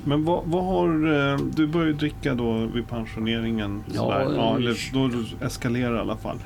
Men 0.04 0.24
vad, 0.24 0.42
vad 0.44 0.64
har... 0.64 0.88
eh, 1.32 1.38
Du 1.54 1.66
började 1.66 1.92
dricka 1.92 2.34
då 2.34 2.66
vid 2.74 2.88
pensioneringen. 2.88 3.82
Ja, 3.94 4.22
ja, 4.22 4.50
eh, 4.50 4.54
eller 4.56 4.92
då 4.92 5.08
du 5.08 5.46
eskalerar 5.46 5.96
i 5.96 5.98
alla 5.98 6.16
fall. 6.16 6.36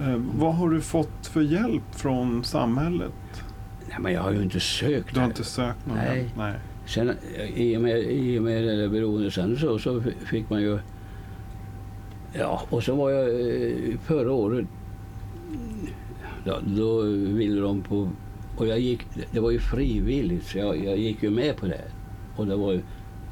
Mm. 0.00 0.14
Eh, 0.14 0.22
vad 0.38 0.54
har 0.54 0.70
du 0.70 0.80
fått 0.80 1.26
för 1.26 1.40
hjälp 1.40 1.82
från 1.94 2.44
samhället? 2.44 3.12
Nej, 3.88 3.96
men 4.00 4.12
jag 4.12 4.22
har 4.22 4.32
ju 4.32 4.42
inte 4.42 4.60
sökt. 4.60 5.14
Du 5.14 5.20
har 5.20 5.26
inte 5.26 5.44
sökt 5.44 5.86
någon 5.86 5.96
Nej. 5.96 6.18
hjälp? 6.18 6.32
Nej. 6.36 6.54
Sen, 6.86 7.08
eh, 7.36 7.60
i, 7.60 7.76
och 7.76 7.80
med, 7.80 7.98
I 7.98 8.38
och 8.38 8.42
med 8.42 8.64
det 8.64 8.76
där 8.76 8.88
beroendet 8.88 9.32
sen 9.32 9.56
så, 9.56 9.78
så 9.78 10.02
fick 10.24 10.50
man 10.50 10.62
ju... 10.62 10.78
Ja, 12.32 12.62
och 12.70 12.82
så 12.82 12.94
var 12.96 13.10
jag 13.10 13.28
eh, 13.28 13.98
förra 14.04 14.32
året... 14.32 14.66
Ja, 16.44 16.58
då 16.76 17.00
ville 17.10 17.60
de 17.60 17.82
på... 17.82 18.08
Och 18.56 18.66
jag 18.66 18.80
gick, 18.80 19.00
det 19.32 19.40
var 19.40 19.50
ju 19.50 19.58
frivilligt 19.58 20.44
så 20.46 20.58
jag, 20.58 20.84
jag 20.84 20.98
gick 20.98 21.22
ju 21.22 21.30
med 21.30 21.56
på 21.56 21.66
det. 21.66 21.80
Och 22.36 22.46
det 22.46 22.56
var, 22.56 22.72
ju- 22.72 22.82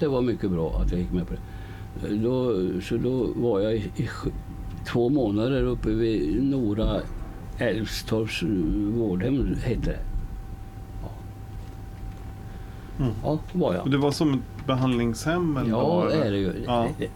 det 0.00 0.08
var 0.08 0.22
mycket 0.22 0.50
bra 0.50 0.80
att 0.80 0.90
jag 0.92 1.00
gick 1.00 1.12
med 1.12 1.26
på 1.26 1.34
det. 1.34 2.14
Då, 2.16 2.54
så 2.80 2.96
då 2.96 3.28
var 3.36 3.60
jag 3.60 3.74
i, 3.74 3.78
i 3.96 4.08
två 4.86 5.08
månader 5.08 5.62
uppe 5.62 5.90
vid 5.90 6.42
Nora 6.44 7.00
Älvstorps 7.58 8.42
eh, 8.42 8.48
vårdhem, 8.98 9.54
hette 9.64 9.90
det. 9.90 9.98
Ja, 12.98 13.04
Mm. 13.04 13.14
ja 13.24 13.38
var 13.52 13.74
jag. 13.74 13.82
Och 13.82 13.90
det 13.90 13.98
var 13.98 14.10
som 14.10 14.34
ett 14.34 14.66
behandlingshem? 14.66 15.56
Eller 15.56 15.70
Ja, 15.70 15.88
var 15.88 16.06
det 16.08 16.14
är 16.14 16.30
det 16.30 16.38
ju. 16.38 16.52
Ja. 16.66 16.88
Det, 16.98 17.08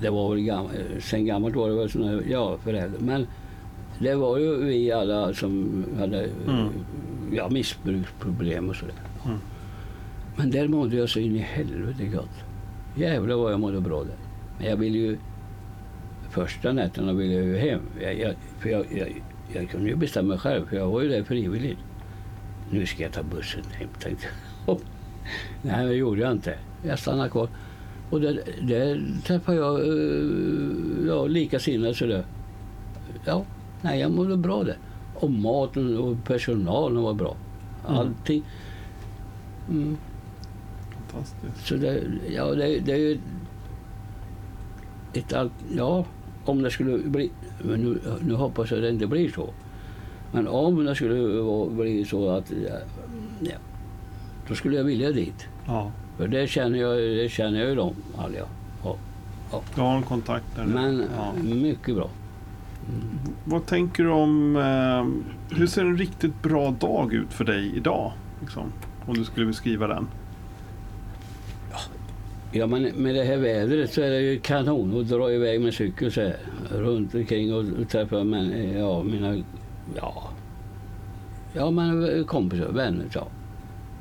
det 0.00 0.10
var 0.10 0.30
väl 0.34 0.40
gammalt, 0.44 0.72
sen 1.00 1.26
gammalt 1.26 1.56
var 1.56 1.68
det 1.68 1.74
väl 1.76 1.90
såna, 1.90 2.06
här- 2.06 2.22
ja, 2.30 2.56
föräldrar. 2.64 3.00
Men 3.00 3.26
det 3.98 4.14
var 4.14 4.38
ju 4.38 4.64
vi 4.64 4.92
alla 4.92 5.34
som 5.34 5.84
hade 5.98 6.28
Mm. 6.48 6.68
ja, 7.32 7.48
missbruksproblem 7.48 8.68
och 8.68 8.76
sådär. 8.76 8.94
Mm. 9.26 9.38
Men 10.36 10.50
där 10.50 10.68
mådde 10.68 10.96
jag 10.96 11.08
så 11.08 11.18
in 11.18 11.36
i 11.36 11.38
helvete 11.38 12.04
gott. 12.06 12.44
Jävlar 12.96 13.36
vad 13.36 13.52
jag 13.52 13.60
mådde 13.60 13.80
bra 13.80 14.04
där. 14.04 14.16
Men 14.58 14.66
jag 14.66 14.76
ville 14.76 14.98
ju... 14.98 15.18
Första 16.30 16.72
nätterna 16.72 17.12
ville 17.12 17.34
jag 17.34 17.44
ju 17.44 17.56
hem. 17.58 17.80
Jag, 18.02 18.18
jag, 18.18 18.34
för 18.58 18.68
jag, 18.68 18.86
jag, 18.96 19.22
jag 19.54 19.70
kunde 19.70 19.88
ju 19.88 19.96
bestämma 19.96 20.38
själv, 20.38 20.66
för 20.68 20.76
jag 20.76 20.86
var 20.86 21.00
ju 21.02 21.08
där 21.08 21.22
frivilligt. 21.22 21.78
Nu 22.70 22.86
ska 22.86 23.02
jag 23.02 23.12
ta 23.12 23.22
bussen 23.22 23.62
hem, 23.72 23.88
tänkte 24.00 24.26
jag. 24.66 24.78
Nej, 25.62 25.86
det 25.86 25.94
gjorde 25.94 26.20
jag 26.20 26.32
inte. 26.32 26.54
Jag 26.82 26.98
stannade 26.98 27.30
kvar. 27.30 27.48
Och 28.10 28.20
där, 28.20 28.40
där 28.62 29.02
träffade 29.24 29.58
jag 29.58 29.80
eh, 29.80 31.06
ja, 31.06 31.26
likasinnade 31.26 31.94
sådär. 31.94 32.24
Ja, 33.24 33.44
nej, 33.82 34.00
jag 34.00 34.10
mådde 34.10 34.36
bra 34.36 34.64
där. 34.64 34.76
Och 35.14 35.30
maten 35.30 35.98
och 35.98 36.24
personalen 36.24 37.02
var 37.02 37.14
bra. 37.14 37.36
Mm. 37.88 37.98
Allting. 37.98 38.42
Mm. 39.70 39.96
Fantastiskt. 40.90 41.66
Så 41.66 41.74
det, 41.74 42.02
ja, 42.28 42.44
det, 42.44 42.78
det 42.78 42.92
är 42.92 42.96
ju 42.96 43.18
ett 45.12 45.32
allt, 45.32 45.52
ja, 45.76 46.04
om 46.44 46.62
det 46.62 46.70
skulle 46.70 46.98
bli, 46.98 47.30
men 47.62 47.80
nu, 47.80 48.00
nu 48.20 48.34
hoppas 48.34 48.70
jag 48.70 48.82
det 48.82 48.90
inte 48.90 49.06
blir 49.06 49.30
så. 49.30 49.50
Men 50.32 50.48
om 50.48 50.84
det 50.84 50.94
skulle 50.94 51.70
bli 51.70 52.04
så 52.04 52.30
att, 52.30 52.52
ja, 53.40 53.52
då 54.48 54.54
skulle 54.54 54.76
jag 54.76 54.84
vilja 54.84 55.12
dit. 55.12 55.46
Ja. 55.66 55.92
För 56.16 56.28
det 56.28 56.46
känner 56.46 56.78
jag, 56.78 56.96
det 56.98 57.28
känner 57.32 57.60
jag 57.60 57.68
ju 57.68 57.74
dem. 57.74 57.94
Ja. 58.16 58.46
Du 59.74 59.80
har 59.80 59.96
en 59.96 60.02
kontakt 60.02 60.56
där? 60.56 60.64
Men 60.64 61.04
Ja. 61.16 61.32
mycket 61.42 61.94
bra. 61.94 62.10
Vad 63.44 63.66
tänker 63.66 64.02
du 64.04 64.10
om... 64.10 64.56
Eh, 64.56 65.56
hur 65.56 65.66
ser 65.66 65.84
en 65.84 65.98
riktigt 65.98 66.42
bra 66.42 66.70
dag 66.70 67.12
ut 67.12 67.32
för 67.32 67.44
dig 67.44 67.72
idag? 67.76 68.12
Liksom, 68.40 68.72
om 69.06 69.14
du 69.14 69.24
skulle 69.24 69.46
beskriva 69.46 69.86
den. 69.86 70.08
Ja, 72.52 72.66
men 72.66 72.82
med 72.82 73.14
det 73.14 73.24
här 73.24 73.36
vädret 73.36 73.92
så 73.92 74.00
är 74.02 74.10
det 74.10 74.20
ju 74.20 74.38
kanon 74.38 75.00
att 75.00 75.08
dra 75.08 75.32
iväg 75.32 75.60
med 75.60 75.74
cykel 75.74 76.12
så 76.12 76.20
här. 76.20 76.36
Runt 76.70 77.14
omkring 77.14 77.54
och, 77.54 77.64
och 77.80 77.88
träffa 77.88 78.24
men, 78.24 78.72
ja, 78.78 79.02
mina... 79.02 79.36
Ja, 79.96 80.30
ja 81.52 81.70
men 81.70 82.24
kompisar, 82.24 82.68
vänner. 82.68 83.06
Ja. 83.12 83.26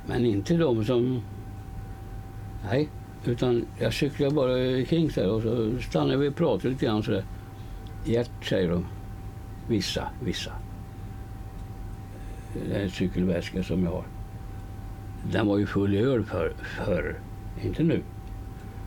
Men 0.07 0.25
inte 0.25 0.57
de 0.57 0.85
som... 0.85 1.21
Nej, 2.69 2.89
utan 3.25 3.65
jag 3.79 3.93
cyklar 3.93 4.31
bara 4.31 4.85
kring 4.85 5.07
där 5.07 5.29
och 5.29 5.41
så 5.41 5.81
stannar 5.89 6.17
vi 6.17 6.29
och 6.29 6.35
pratar 6.35 6.69
lite 6.69 6.85
grann. 6.85 7.03
Gert, 8.05 8.45
säger 8.45 8.69
de. 8.69 8.85
Vissa, 9.67 10.09
vissa. 10.23 10.51
Den 12.69 12.89
cykelväska 12.89 13.63
som 13.63 13.83
jag 13.83 13.91
har. 13.91 14.05
Den 15.31 15.47
var 15.47 15.57
ju 15.57 15.65
full 15.65 15.95
i 15.95 15.99
öl 15.99 16.23
för, 16.23 16.53
förr, 16.85 17.19
inte 17.63 17.83
nu. 17.83 18.03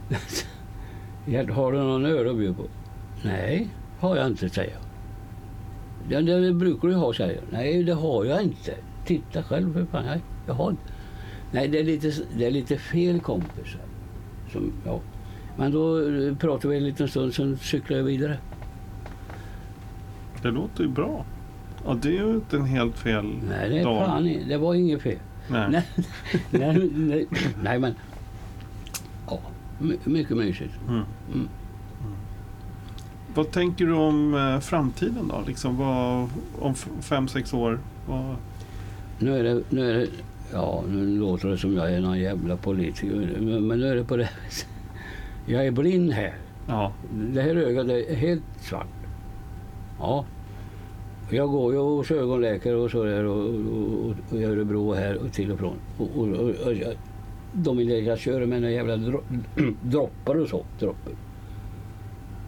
Gert, 1.26 1.50
har 1.50 1.72
du 1.72 1.78
någon 1.78 2.06
öl 2.06 2.30
att 2.30 2.36
bjuda 2.36 2.54
på? 2.54 2.64
Nej, 3.24 3.68
har 3.98 4.16
jag 4.16 4.26
inte, 4.26 4.48
säger 4.48 4.72
jag. 4.72 4.82
Det, 6.08 6.32
den 6.32 6.58
brukar 6.58 6.88
du 6.88 6.94
ha, 6.94 7.14
säger 7.14 7.34
jag. 7.34 7.44
Nej, 7.50 7.82
det 7.82 7.94
har 7.94 8.24
jag 8.24 8.42
inte. 8.42 8.74
Titta 9.04 9.42
själv 9.42 9.72
för 9.72 9.84
fan. 9.84 10.06
Jag, 10.06 10.20
jag 10.46 10.54
har 10.54 10.70
inte. 10.70 10.82
Nej, 11.52 11.68
det 11.68 11.78
är 11.80 11.84
lite, 11.84 12.12
det 12.36 12.46
är 12.46 12.50
lite 12.50 12.78
fel 12.78 13.20
kompisar. 13.20 13.80
Som, 14.52 14.72
ja. 14.86 15.00
Men 15.56 15.72
då 15.72 16.08
eh, 16.08 16.36
pratar 16.36 16.68
vi 16.68 16.76
en 16.76 16.84
liten 16.84 17.08
stund, 17.08 17.34
sen 17.34 17.58
cyklar 17.58 17.96
jag 17.96 18.04
vidare. 18.04 18.38
Det 20.42 20.50
låter 20.50 20.82
ju 20.82 20.88
bra. 20.88 21.24
Ja, 21.84 21.94
det 22.02 22.08
är 22.08 22.12
ju 22.26 22.34
inte 22.34 22.56
en 22.56 22.64
helt 22.64 22.98
fel 22.98 23.24
Nej, 23.48 23.68
det, 23.70 23.78
är 23.78 23.84
dag. 23.84 24.06
fan, 24.06 24.24
det 24.48 24.56
var 24.56 24.74
inget 24.74 25.02
fel. 25.02 25.18
Nej. 25.50 25.68
Nej, 25.70 25.82
nej, 26.50 26.90
nej, 26.94 27.26
nej 27.62 27.78
men... 27.78 27.94
Ja, 29.26 29.40
my- 29.78 29.98
mycket 30.04 30.36
mysigt. 30.36 30.74
Mm. 30.88 31.02
Mm. 31.34 31.48
Vad 33.34 33.50
tänker 33.50 33.86
du 33.86 33.92
om 33.92 34.34
eh, 34.34 34.60
framtiden 34.60 35.28
då? 35.28 35.42
Liksom, 35.46 35.76
vad, 35.76 36.28
om 36.58 36.74
fem, 37.00 37.28
sex 37.28 37.54
år? 37.54 37.78
Vad, 38.08 38.36
Nu 39.18 39.38
är 39.38 39.44
det... 39.44 39.62
Nu 39.70 39.90
är 39.90 39.94
det 39.94 40.06
ja, 40.52 40.84
nu 40.88 41.06
låter 41.18 41.48
det 41.48 41.58
som 41.58 41.74
jag 41.74 41.92
är 41.92 42.00
någon 42.00 42.18
jävla 42.18 42.56
politiker. 42.56 43.36
Men 43.40 43.80
nu 43.80 43.86
är 43.88 43.94
det 43.96 44.04
på 44.04 44.16
det 44.16 44.30
viset. 44.44 44.68
Jag 45.46 45.66
är 45.66 45.70
blind 45.70 46.12
här. 46.12 46.34
ja. 46.68 46.92
Det 47.34 47.42
här 47.42 47.56
ögat 47.56 47.88
är 47.88 48.14
helt 48.14 48.42
svart. 48.60 48.86
Ja. 49.98 50.24
Jag 51.30 51.48
går 51.50 51.72
ju 51.72 51.78
hos 51.78 52.10
ögonläkare 52.10 52.76
och 52.76 52.90
så 52.90 53.04
där 53.04 53.24
och, 53.24 53.44
och, 53.48 54.14
och, 54.32 54.38
Örebro 54.42 54.92
här 54.94 55.16
och 55.16 55.32
till 55.32 55.52
och 55.52 55.58
från. 55.58 55.76
Och, 55.98 56.08
och, 56.16 56.28
och, 56.28 56.48
och, 56.66 56.74
jag- 56.74 56.94
de 57.52 57.76
vill 57.76 57.98
att 57.98 58.04
jag 58.04 58.18
kör 58.18 58.46
med 58.46 58.60
några 58.60 58.74
jävla 58.74 58.96
dro, 58.96 59.20
droppar 59.82 60.34
och 60.34 60.48
så. 60.48 60.64
Droppar. 60.80 61.12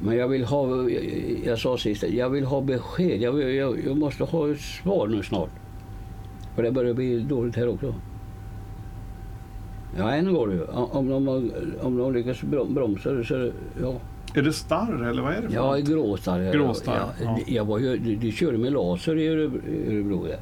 Men 0.02 0.16
jag 0.16 0.28
vill 0.28 0.44
ha, 0.44 0.90
jag, 0.90 1.02
jag 1.44 1.58
sa 1.58 1.78
sist, 1.78 2.02
jag 2.10 2.30
vill 2.30 2.44
ha 2.44 2.60
besked. 2.60 3.20
Jag, 3.22 3.32
vill, 3.32 3.54
jag, 3.54 3.78
jag 3.86 3.96
måste 3.96 4.24
ha 4.24 4.50
ett 4.50 4.60
svar 4.60 5.06
nu 5.08 5.22
snart. 5.22 5.50
För 6.54 6.62
det 6.62 6.72
börjar 6.72 6.94
bli 6.94 7.20
dåligt 7.20 7.56
här 7.56 7.68
också. 7.68 7.94
Ja, 9.98 10.10
än 10.10 10.32
går 10.34 10.48
det 10.48 10.54
ju. 10.54 10.64
Om 10.66 11.08
de, 11.08 11.28
om 11.82 11.96
de 11.96 12.12
lyckas 12.12 12.42
brom- 12.42 12.74
bromsa 12.74 13.24
så 13.24 13.34
det, 13.34 13.52
ja. 13.82 13.94
Är 14.34 14.42
det 14.42 14.52
starr 14.52 15.08
eller 15.10 15.22
vad 15.22 15.32
är 15.32 15.42
det 15.42 15.48
för 15.48 15.54
Ja, 15.54 15.76
något? 15.76 15.84
Gråstarr. 15.88 16.52
Gråstarr, 16.52 16.96
Ja, 16.96 17.08
ja. 17.24 17.38
Jag 17.46 17.64
var 17.64 17.78
ju, 17.78 17.96
de, 17.96 18.14
de 18.16 18.32
körde 18.32 18.58
med 18.58 18.72
laser 18.72 19.18
i 19.18 19.28
Örebro, 19.28 20.24
där. 20.26 20.38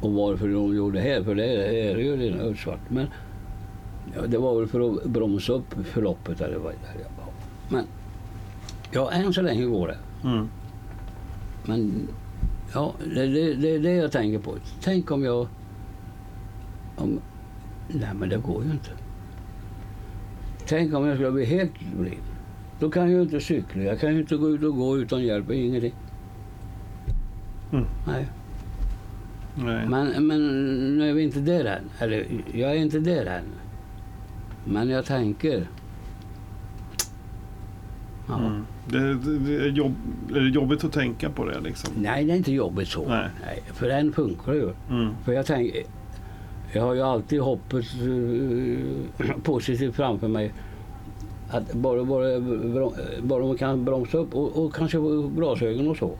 Och 0.00 0.12
varför 0.12 0.48
de 0.48 0.76
gjorde 0.76 0.98
det 0.98 1.04
här, 1.04 1.22
för 1.22 1.34
det 1.34 1.44
är 1.90 1.96
ju 1.96 2.16
redan 2.16 2.56
svart. 2.56 2.80
Men 2.88 3.06
ja, 4.16 4.26
det 4.26 4.38
var 4.38 4.58
väl 4.58 4.68
för 4.68 4.90
att 4.94 5.04
bromsa 5.04 5.52
upp 5.52 5.74
förloppet. 5.84 6.40
Eller 6.40 6.58
vad, 6.58 6.72
ja. 6.72 7.10
Men 7.68 7.84
ja, 8.92 9.10
än 9.10 9.32
så 9.32 9.42
länge 9.42 9.64
går 9.64 9.88
det. 9.88 10.28
Mm. 10.28 10.48
Men 11.66 12.08
ja, 12.74 12.94
det 13.14 13.22
är 13.22 13.26
det, 13.26 13.54
det, 13.54 13.74
är 13.74 13.78
det 13.78 13.92
jag 13.92 14.12
tänker 14.12 14.38
på. 14.38 14.54
Tänk 14.80 15.10
om 15.10 15.24
jag... 15.24 15.48
Om, 16.96 17.20
nej, 17.88 18.10
men 18.14 18.28
det 18.28 18.36
går 18.36 18.64
ju 18.64 18.70
inte. 18.70 18.90
Tänk 20.66 20.94
om 20.94 21.06
jag 21.06 21.16
skulle 21.16 21.30
bli 21.30 21.44
helt 21.44 21.72
blind. 21.98 22.22
Då 22.80 22.90
kan 22.90 23.02
jag 23.02 23.10
ju 23.10 23.22
inte 23.22 23.40
cykla. 23.40 23.82
Jag 23.82 24.00
kan 24.00 24.14
ju 24.14 24.20
inte 24.20 24.36
gå 24.36 24.48
ut 24.48 24.62
och 24.62 24.76
gå 24.76 24.98
utan 24.98 25.22
hjälp. 25.22 25.50
Ingenting. 25.50 25.94
Mm. 27.72 27.84
Nej. 28.06 28.28
Nej. 29.54 29.88
Men, 29.88 30.26
men 30.26 30.38
nu 30.98 31.10
är 31.10 31.14
vi 31.14 31.22
inte 31.22 31.40
där 31.40 31.64
än. 31.64 31.90
Eller 31.98 32.26
jag 32.52 32.70
är 32.70 32.76
inte 32.76 32.98
där 32.98 33.26
än. 33.26 33.44
Men 34.64 34.88
jag 34.88 35.04
tänker... 35.04 35.68
Ja. 38.28 38.38
Mm. 38.38 38.59
Det, 38.92 39.14
det, 39.14 39.38
det 39.38 39.64
är, 39.64 39.68
jobb, 39.68 39.94
är 40.30 40.40
det 40.40 40.48
jobbigt 40.48 40.84
att 40.84 40.92
tänka 40.92 41.30
på 41.30 41.44
det 41.44 41.60
liksom? 41.60 41.94
Nej, 41.96 42.24
det 42.24 42.32
är 42.32 42.36
inte 42.36 42.52
jobbigt 42.52 42.88
så. 42.88 43.08
Nej. 43.08 43.28
för 43.72 43.88
den 43.88 44.12
funkar 44.12 44.52
ju. 44.52 44.70
Mm. 44.90 45.08
För 45.24 45.32
jag 45.32 45.46
tänker, 45.46 45.82
jag 46.72 46.82
har 46.82 46.94
ju 46.94 47.02
alltid 47.02 47.40
hoppet 47.40 47.84
eh, 49.20 49.26
positivt 49.42 49.94
framför 49.94 50.28
mig. 50.28 50.52
Att 51.50 51.74
bara, 51.74 52.04
bara, 52.04 52.24
brom- 52.40 52.94
bara 53.22 53.46
man 53.46 53.56
kan 53.56 53.84
bromsa 53.84 54.18
upp 54.18 54.34
och, 54.34 54.64
och 54.64 54.74
kanske 54.74 54.98
få 54.98 55.30
glasögon 55.36 55.88
och 55.88 55.96
så. 55.96 56.14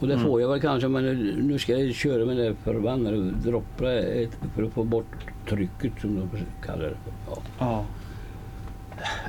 Och 0.00 0.06
det 0.08 0.14
Mm. 0.14 0.26
får 0.26 0.40
jag 0.40 0.48
väl 0.48 0.60
kanske 0.60 0.88
men 0.88 1.04
nu- 1.04 1.58
ska 1.58 1.78
jag 1.78 1.94
köra 1.94 2.26
med 2.26 2.36
det 2.36 2.54
förbannade 2.54 3.30
droppa 3.30 3.92
ett- 3.92 4.38
för 4.54 4.62
att 4.62 4.72
få 4.72 4.84
bort 4.84 5.26
trycket 5.48 5.92
som 6.00 6.14
de 6.16 6.28
kallar 6.66 6.82
det. 6.84 6.96
Ja. 7.30 7.36
Ja. 7.58 7.84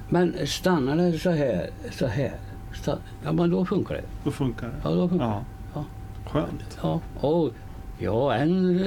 Men 0.10 0.47
stannar 0.47 0.97
det 0.97 1.19
så 1.19 1.30
här, 1.30 1.69
så 1.91 2.08
här. 2.08 2.32
Stann, 2.73 2.99
ja 3.23 3.32
men 3.32 3.49
då 3.49 3.65
funkar 3.65 3.95
det. 3.95 4.04
Då 4.23 4.32
funkar 4.32 4.67
det. 4.67 4.73
Ja, 4.84 4.89
då 4.89 5.10
funkar 5.10 5.25
det. 5.25 5.32
Ja. 5.32 5.43
Ja. 5.73 5.86
Skönt. 6.25 6.78
Ja, 6.82 7.01
och 7.19 7.54
ja, 7.99 8.34
en 8.34 8.80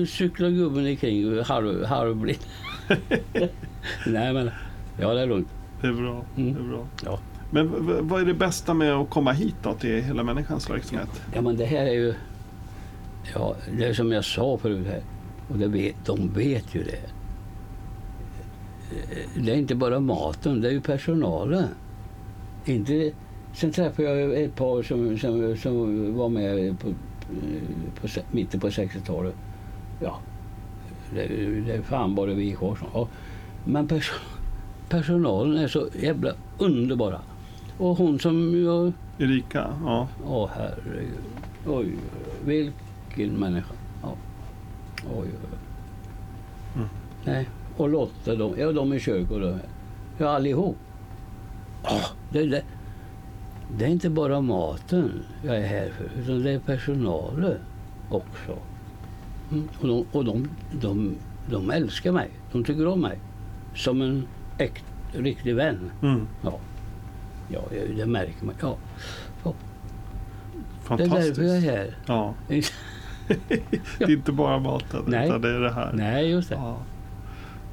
eh, 0.00 0.06
cyklar 0.06 0.50
gubben 0.50 1.44
halv, 1.44 1.84
halvblind. 1.84 2.38
Nej 4.06 4.32
men, 4.32 4.50
ja 5.00 5.14
det 5.14 5.20
är 5.20 5.26
lugnt. 5.26 5.48
Det 5.80 5.86
är 5.86 5.92
bra. 5.92 6.24
Mm. 6.36 6.54
Det 6.54 6.60
är 6.60 6.68
bra. 6.68 6.86
Ja. 7.04 7.18
Men 7.50 7.68
vad 8.08 8.20
är 8.20 8.24
det 8.24 8.34
bästa 8.34 8.74
med 8.74 8.92
att 8.92 9.10
komma 9.10 9.32
hit 9.32 9.54
då 9.62 9.74
till 9.74 10.02
Hela 10.02 10.22
Människans 10.22 10.70
verksamhet? 10.70 11.22
Ja 11.34 11.40
men 11.40 11.56
det 11.56 11.64
här 11.64 11.86
är 11.86 11.92
ju, 11.92 12.14
ja 13.34 13.56
det 13.78 13.84
är 13.84 13.94
som 13.94 14.12
jag 14.12 14.24
sa 14.24 14.58
förut 14.58 14.86
här. 14.86 15.02
Och 15.48 15.58
det 15.58 15.68
vet, 15.68 15.94
de 16.04 16.32
vet 16.32 16.74
ju 16.74 16.82
det. 16.82 17.00
Eh, 18.92 19.42
Det 19.44 19.52
är 19.52 19.56
inte 19.56 19.74
bara 19.74 20.00
maten, 20.00 20.60
det 20.60 20.68
är 20.68 20.72
ju 20.72 20.80
personalen. 20.80 21.64
Inte, 22.64 23.10
sen 23.54 23.72
träffade 23.72 24.08
jag 24.20 24.42
ett 24.42 24.54
par 24.56 24.82
som, 24.82 25.18
som, 25.18 25.56
som 25.56 26.14
var 26.16 26.28
med 26.28 26.78
på, 26.80 26.88
på, 28.00 28.08
mitten 28.30 28.60
på 28.60 28.68
60-talet. 28.68 29.34
Ja, 30.00 30.18
det, 31.14 31.26
det 31.66 31.72
är 31.72 31.82
fan 31.82 32.14
bara 32.14 32.34
vi 32.34 32.52
kvar 32.52 32.76
som- 32.76 32.88
ja. 32.94 33.08
Men 33.64 33.88
pers, 33.88 34.12
personalen 34.88 35.56
är 35.56 35.68
så 35.68 35.88
jävla 36.00 36.32
underbara. 36.58 37.20
Och 37.78 37.96
hon 37.96 38.18
som 38.18 38.62
jag 38.64 38.92
Erika? 39.18 39.66
Ja. 39.84 40.08
Åh 40.26 40.50
herregud. 40.54 41.18
Oj, 41.66 41.92
vilken 42.44 43.34
människa. 43.34 43.74
Ja. 44.02 44.12
Oj, 45.04 45.18
oj, 45.18 45.28
oj. 45.52 45.58
Mm. 46.76 46.88
Nej, 47.24 47.48
och 47.76 47.88
Lotta, 47.88 48.34
de, 48.34 48.54
ja, 48.58 48.72
de 48.72 48.92
i 48.92 49.00
kök 49.00 49.30
och 49.30 49.40
de, 49.40 49.58
ja 50.18 50.28
allihop. 50.28 50.76
Ja, 51.82 52.00
det, 52.32 52.46
det, 52.46 52.62
det 53.78 53.84
är 53.84 53.88
inte 53.88 54.10
bara 54.10 54.40
maten 54.40 55.22
jag 55.44 55.56
är 55.56 55.66
här 55.66 55.90
för, 55.90 56.20
utan 56.20 56.42
det 56.42 56.50
är 56.50 56.58
personalen 56.58 57.58
också. 58.10 58.58
Mm. 59.52 59.68
Och, 59.80 59.88
de, 59.88 60.06
och 60.12 60.24
de, 60.24 60.48
de, 60.80 61.14
de 61.50 61.70
älskar 61.70 62.12
mig. 62.12 62.30
De 62.52 62.64
tycker 62.64 62.86
om 62.86 63.00
mig. 63.00 63.18
Som 63.74 64.02
en 64.02 64.26
äkt, 64.58 64.84
riktig 65.12 65.54
vän. 65.54 65.90
Mm. 66.02 66.26
Ja, 66.42 66.58
ja 67.48 67.60
det 67.96 68.06
märker 68.06 68.44
man. 68.44 68.54
Ja. 68.60 68.76
Det 69.42 69.50
är 69.50 70.98
Fantastiskt. 70.98 71.36
därför 71.36 71.42
jag 71.42 71.56
är 71.56 71.60
här. 71.60 71.96
Ja. 72.06 72.34
Det 73.98 74.04
är 74.04 74.10
inte 74.10 74.32
bara 74.32 74.58
maten, 74.58 75.04
Nej. 75.06 75.28
utan 75.28 75.40
det 75.40 75.48
är 75.48 75.60
det 75.60 75.72
här. 75.72 75.92
Nej, 75.92 76.30
just 76.30 76.48
det. 76.48 76.54
Ja. 76.54 76.76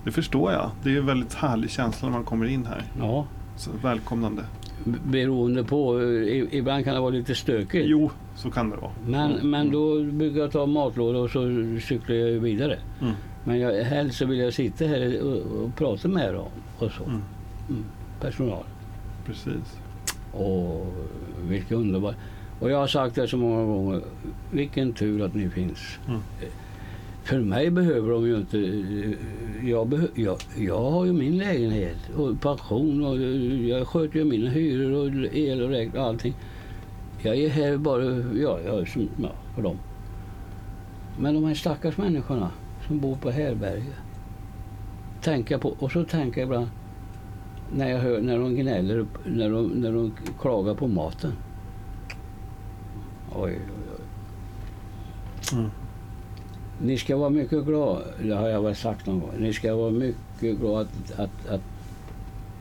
Det 0.04 0.12
förstår 0.12 0.52
jag. 0.52 0.72
Det 0.84 0.94
är 0.94 0.98
en 0.98 1.06
väldigt 1.06 1.34
härlig 1.34 1.70
känsla 1.70 2.10
när 2.10 2.16
man 2.18 2.24
kommer 2.26 2.46
in 2.46 2.66
här. 2.66 2.84
Ja, 3.00 3.26
Så 3.56 3.72
välkomnande. 3.84 4.44
beroende 5.06 5.64
på. 5.64 6.00
eh, 6.02 6.56
Ibland 6.58 6.84
kan 6.86 6.94
det 6.94 7.00
vara 7.00 7.10
lite 7.10 7.36
stökigt. 7.36 7.86
Jo, 7.88 8.12
så 8.36 8.52
kan 8.52 8.70
det 8.70 8.76
vara. 8.78 8.92
Men, 9.08 9.32
Mm. 9.32 9.50
men 9.50 9.72
då 9.72 10.04
brukar 10.04 10.40
jag 10.40 10.52
ta 10.52 10.66
matlåda 10.66 11.20
och 11.20 11.30
så 11.30 11.40
cyklar 11.82 12.16
jag 12.16 12.40
vidare. 12.40 12.80
Mm. 13.02 13.14
Men 13.44 13.60
jag, 13.60 13.84
helst 13.84 14.18
så 14.18 14.26
vill 14.26 14.40
jag 14.40 14.54
sitta 14.54 14.86
här 14.86 15.22
och, 15.22 15.64
och 15.64 15.76
prata 15.76 16.08
med 16.08 16.34
dem 16.34 16.48
och 16.80 16.92
så. 16.92 17.04
Mm. 17.04 17.22
Mm. 17.70 17.84
Personal. 18.22 18.64
Precis. 19.26 19.80
Och 20.32 20.94
vilken 21.50 21.78
underbar... 21.78 22.16
Och 22.60 22.72
jag 22.72 22.78
har 22.78 22.88
sagt 22.88 23.16
det 23.16 23.28
så 23.28 23.38
många 23.38 23.66
gånger. 23.66 24.02
Vilken 24.52 24.94
tur 24.94 25.26
att 25.26 25.34
ni 25.36 25.50
finns. 25.50 26.00
För 27.24 27.40
mig 27.40 27.70
behöver 27.72 28.12
de 28.12 28.28
ju 28.28 28.38
inte... 28.38 28.58
Jag, 29.68 29.88
behö, 29.88 30.08
jag, 30.16 30.38
jag 30.58 30.92
har 30.92 31.06
ju 31.06 31.14
min 31.14 31.38
lägenhet 31.38 31.98
och 32.18 32.42
pension 32.42 33.06
och 33.06 33.18
jag 33.68 33.88
sköter 33.88 34.20
ju 34.20 34.26
mina 34.26 34.50
hyror 34.50 34.92
och 34.92 35.36
el 35.36 35.62
och 35.62 35.70
räkning 35.70 36.02
och 36.02 36.08
allting. 36.08 36.34
Jag 37.22 37.38
är 37.38 37.50
här 37.50 37.78
bara 37.78 38.04
ja, 38.04 38.60
jag 38.66 38.80
är 38.80 38.86
som, 38.86 39.10
ja, 39.22 39.32
för 39.56 39.62
dem. 39.62 39.78
Men 41.20 41.34
de 41.34 41.44
här 41.44 41.54
stackars 41.54 41.98
människorna 41.98 42.52
som 42.88 43.00
bor 43.00 43.16
på 43.16 43.32
härberge. 43.32 43.94
Tänka 45.22 45.60
på, 45.60 45.70
och 45.70 45.92
så 45.92 46.04
tänker 46.04 46.42
jag 46.42 46.48
ibland 46.48 46.68
när 47.76 47.90
jag 47.90 48.00
hör 48.00 48.22
när 48.22 48.40
de 48.40 48.56
gnäller, 48.56 49.06
när 49.26 49.50
de, 49.50 49.68
när 49.68 49.94
de 49.94 50.14
klagar 50.42 50.76
på 50.76 50.88
maten. 50.88 51.34
Oj, 53.36 53.42
oj, 53.42 53.60
oj. 53.92 54.06
Mm. 55.54 55.70
Ni 56.82 56.98
ska 56.98 57.18
vara 57.18 57.30
mycket 57.30 57.66
glada, 57.66 58.02
det 58.24 58.34
har 58.36 58.48
jag 58.50 58.62
väl 58.62 58.76
sagt 58.76 59.06
någon 59.08 59.20
gång. 59.20 59.32
Ni 59.40 59.54
ska 59.54 59.76
vara 59.76 59.92
mycket 59.92 60.60
glada 60.60 60.80
att, 60.82 61.20
att, 61.20 61.48
att, 61.50 61.62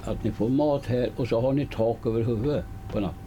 att 0.05 0.25
ni 0.25 0.31
får 0.31 0.49
mat 0.49 0.87
här 0.87 1.11
och 1.17 1.29
så 1.29 1.41
har 1.41 1.53
ni 1.53 1.67
tak 1.67 2.07
över 2.07 2.23
huvudet 2.23 2.65
på 2.93 3.01
natten. 3.01 3.19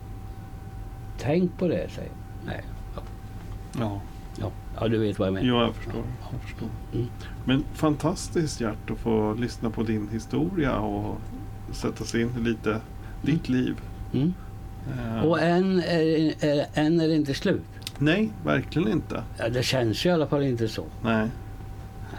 Tänk 1.19 1.57
på 1.57 1.67
det, 1.67 1.89
säger. 1.91 2.11
Nej, 2.45 2.61
ja, 2.95 3.01
Ja, 3.79 4.01
ja, 4.39 4.51
ja, 4.79 4.87
du 4.87 4.97
vet 4.97 5.19
vad 5.19 5.27
jag 5.27 5.33
menar. 5.33 5.47
ja 5.47 5.61
jag 5.65 5.75
förstår. 5.75 6.03
Jag 6.31 6.41
förstår. 6.41 6.69
Mm. 6.93 7.07
Men 7.45 7.63
fantastiskt 7.73 8.61
Gert 8.61 8.91
att 8.91 8.97
få 8.97 9.33
lyssna 9.33 9.69
på 9.69 9.83
din 9.83 10.09
historia 10.11 10.79
och 10.79 11.15
sätta 11.71 12.03
sig 12.03 12.21
in 12.21 12.29
i 12.37 12.41
lite 12.41 12.81
ditt 13.21 13.49
liv. 13.49 13.75
Mm. 14.13 14.33
Eh, 14.97 15.25
Och 15.25 15.41
än 15.41 15.79
är, 15.79 16.45
är, 16.45 16.65
än 16.73 16.99
är 16.99 17.07
det 17.07 17.15
inte 17.15 17.33
slut. 17.33 17.63
Nej, 17.99 18.31
verkligen 18.45 18.87
inte. 18.91 19.23
Ja, 19.37 19.49
det 19.49 19.63
känns 19.63 20.05
ju 20.05 20.09
i 20.09 20.13
alla 20.13 20.27
fall 20.27 20.43
inte 20.43 20.67
så. 20.67 20.83
Nej. 21.03 21.27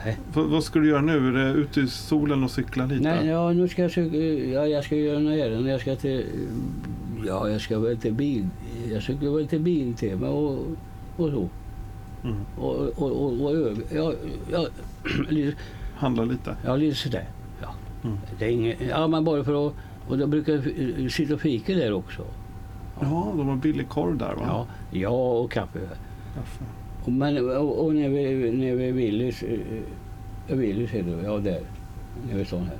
Nej. 0.04 0.18
V- 0.34 0.42
vad 0.48 0.64
ska 0.64 0.78
du 0.78 0.88
göra 0.88 1.00
nu? 1.00 1.28
Är 1.28 1.32
det 1.32 1.50
ute 1.50 1.80
i 1.80 1.86
solen 1.86 2.44
och 2.44 2.50
cykla 2.50 2.86
lite? 2.86 3.02
Nej, 3.02 3.26
ja, 3.26 3.52
nu 3.52 3.68
ska 3.68 3.82
jag, 3.82 4.14
ja, 4.52 4.66
jag 4.66 4.84
ska 4.84 4.96
göra 4.96 5.18
några 5.18 5.36
ärenden. 5.36 5.66
Jag 5.66 5.80
ska 5.80 5.96
till... 5.96 6.26
Ja, 7.26 7.48
jag 7.48 7.60
ska 7.60 7.78
väl 7.78 7.96
till 7.96 8.14
bil... 8.14 8.48
Jag 8.92 9.02
ska 9.02 9.12
väl 9.12 9.48
till 9.48 9.60
Biltema 9.60 10.28
och, 10.28 10.58
och 11.16 11.30
så. 11.30 11.48
Mm. 12.24 12.36
Och, 12.58 12.74
och, 12.76 13.12
och, 13.12 13.44
och 13.44 13.76
ja, 13.94 14.12
ja, 14.52 14.66
lite, 15.28 15.56
Handla 15.96 16.24
lite? 16.24 16.56
ja, 16.64 16.76
lite 16.76 16.96
sådär. 16.96 17.24
Ja. 17.62 17.74
Mm. 18.04 18.16
Det 18.38 18.44
är 18.44 18.48
inget, 18.50 18.76
ja, 18.88 19.08
men 19.08 19.24
bara 19.24 19.44
för 19.44 19.66
att... 19.68 19.74
Och 20.08 20.18
då 20.18 20.26
brukar 20.26 20.52
jag 20.52 20.66
eh, 21.02 21.08
sitta 21.08 21.34
och 21.34 21.40
fika 21.40 21.74
där 21.74 21.92
också. 21.92 22.22
Ja, 23.00 23.32
de 23.36 23.48
har 23.48 23.56
billig 23.56 23.88
korv 23.88 24.16
där 24.16 24.34
va? 24.34 24.42
Ja, 24.46 24.66
ja 24.90 25.38
och 25.38 25.50
kaffe. 25.50 25.80
Kaffe. 26.34 26.64
Och, 27.04 27.12
men, 27.12 27.50
och, 27.56 27.84
och 27.84 27.94
när 27.94 28.08
vi, 28.08 28.50
när 28.50 28.74
vi 28.74 28.92
Willys, 28.92 29.42
eh, 29.42 29.58
Willys 30.56 30.90
heter 30.90 31.16
det, 31.16 31.22
ja 31.22 31.38
där, 31.38 31.60
när 32.28 32.38
vi 32.38 32.44
står 32.44 32.58
här. 32.58 32.78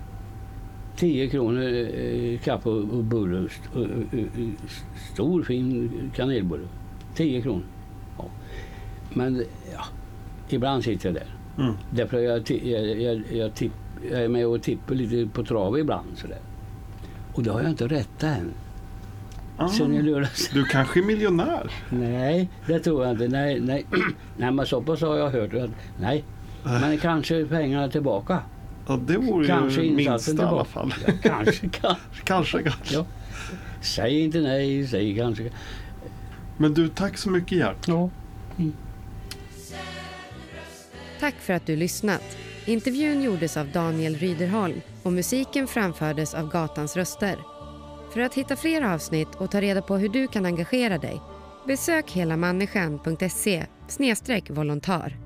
10 0.97 1.29
kronor 1.29 1.63
eh, 1.63 2.39
kaffe 2.39 2.69
och, 2.69 2.95
och 2.95 3.05
bulle, 3.05 3.47
st, 3.47 3.69
och, 3.75 3.81
och, 3.81 3.85
och, 3.85 4.71
stor 5.13 5.43
fin 5.43 5.91
kanelbulle. 6.15 6.67
10 7.15 7.43
kronor. 7.43 7.65
Ja. 8.19 8.25
Men 9.15 9.45
ja, 9.73 9.85
ibland 10.49 10.85
sitter 10.85 11.09
jag 11.09 11.15
där. 11.15 11.37
Mm. 11.65 11.75
Därför 11.91 12.19
jag, 12.19 12.51
jag, 12.51 13.01
jag, 13.01 13.23
jag, 13.33 13.55
tipp, 13.55 13.73
jag 14.11 14.25
är 14.25 14.29
med 14.29 14.47
och 14.47 14.63
tippar 14.63 14.95
lite 14.95 15.33
på 15.33 15.45
trav 15.45 15.79
ibland 15.79 16.07
sådär. 16.19 16.39
Och 17.35 17.43
det 17.43 17.51
har 17.51 17.61
jag 17.61 17.71
inte 17.71 17.87
rättat 17.87 18.23
än. 18.23 18.53
Ah, 19.59 19.69
Sen 19.69 19.95
i 19.95 20.03
lördags. 20.03 20.49
du 20.49 20.64
kanske 20.64 21.01
är 21.01 21.03
miljonär? 21.03 21.71
Nej, 21.90 22.49
det 22.66 22.79
tror 22.81 23.05
jag 23.05 23.12
inte. 23.12 23.29
Nej, 23.29 23.61
nej. 23.61 23.87
nej 24.37 24.51
men 24.53 24.66
så 24.66 24.83
pass 24.83 25.01
har 25.01 25.16
jag 25.16 25.31
hört. 25.31 25.55
Att, 25.55 25.71
nej, 26.01 26.25
men 26.62 26.99
kanske 26.99 27.45
pengarna 27.47 27.88
tillbaka. 27.88 28.38
Ja, 28.88 28.97
det 29.07 29.16
vore 29.16 29.47
Kanske 29.47 29.83
ju 29.83 29.92
minsta 29.97 30.33
i 30.33 30.47
alla 30.47 30.64
fall. 30.64 30.95
Ja, 31.07 31.12
kanske, 31.23 31.69
kanske. 31.81 32.23
kanske, 32.25 32.62
kanske. 32.62 32.95
Ja. 32.95 33.07
Säg 33.81 34.21
inte 34.21 34.38
nej, 34.40 34.87
säg 34.87 35.16
kanske. 35.16 35.51
Men 36.57 36.75
du, 36.75 36.88
tack 36.88 37.19
så 37.19 37.31
mycket 37.31 37.59
Gert. 37.59 37.88
Ja. 37.88 38.11
Tack 41.21 41.35
för 41.40 41.53
att 41.53 41.66
du 41.66 41.77
lyssnat. 41.77 42.23
Intervjun 42.64 43.23
gjordes 43.23 43.57
av 43.57 43.66
Daniel 43.69 44.16
Ryderholm 44.16 44.81
och 45.03 45.12
musiken 45.12 45.66
framfördes 45.66 46.35
av 46.35 46.51
Gatans 46.51 46.97
röster. 46.97 47.37
För 48.17 48.23
att 48.23 48.35
hitta 48.35 48.57
fler 48.57 48.83
avsnitt 48.83 49.35
och 49.35 49.51
ta 49.51 49.61
reda 49.61 49.83
på 49.83 49.97
hur 49.97 50.09
du 50.09 50.27
kan 50.27 50.47
engagera 50.47 50.99
dig 50.99 51.21
besök 51.67 52.11
helamänniskan.se 52.11 53.67
volontär. 54.51 55.26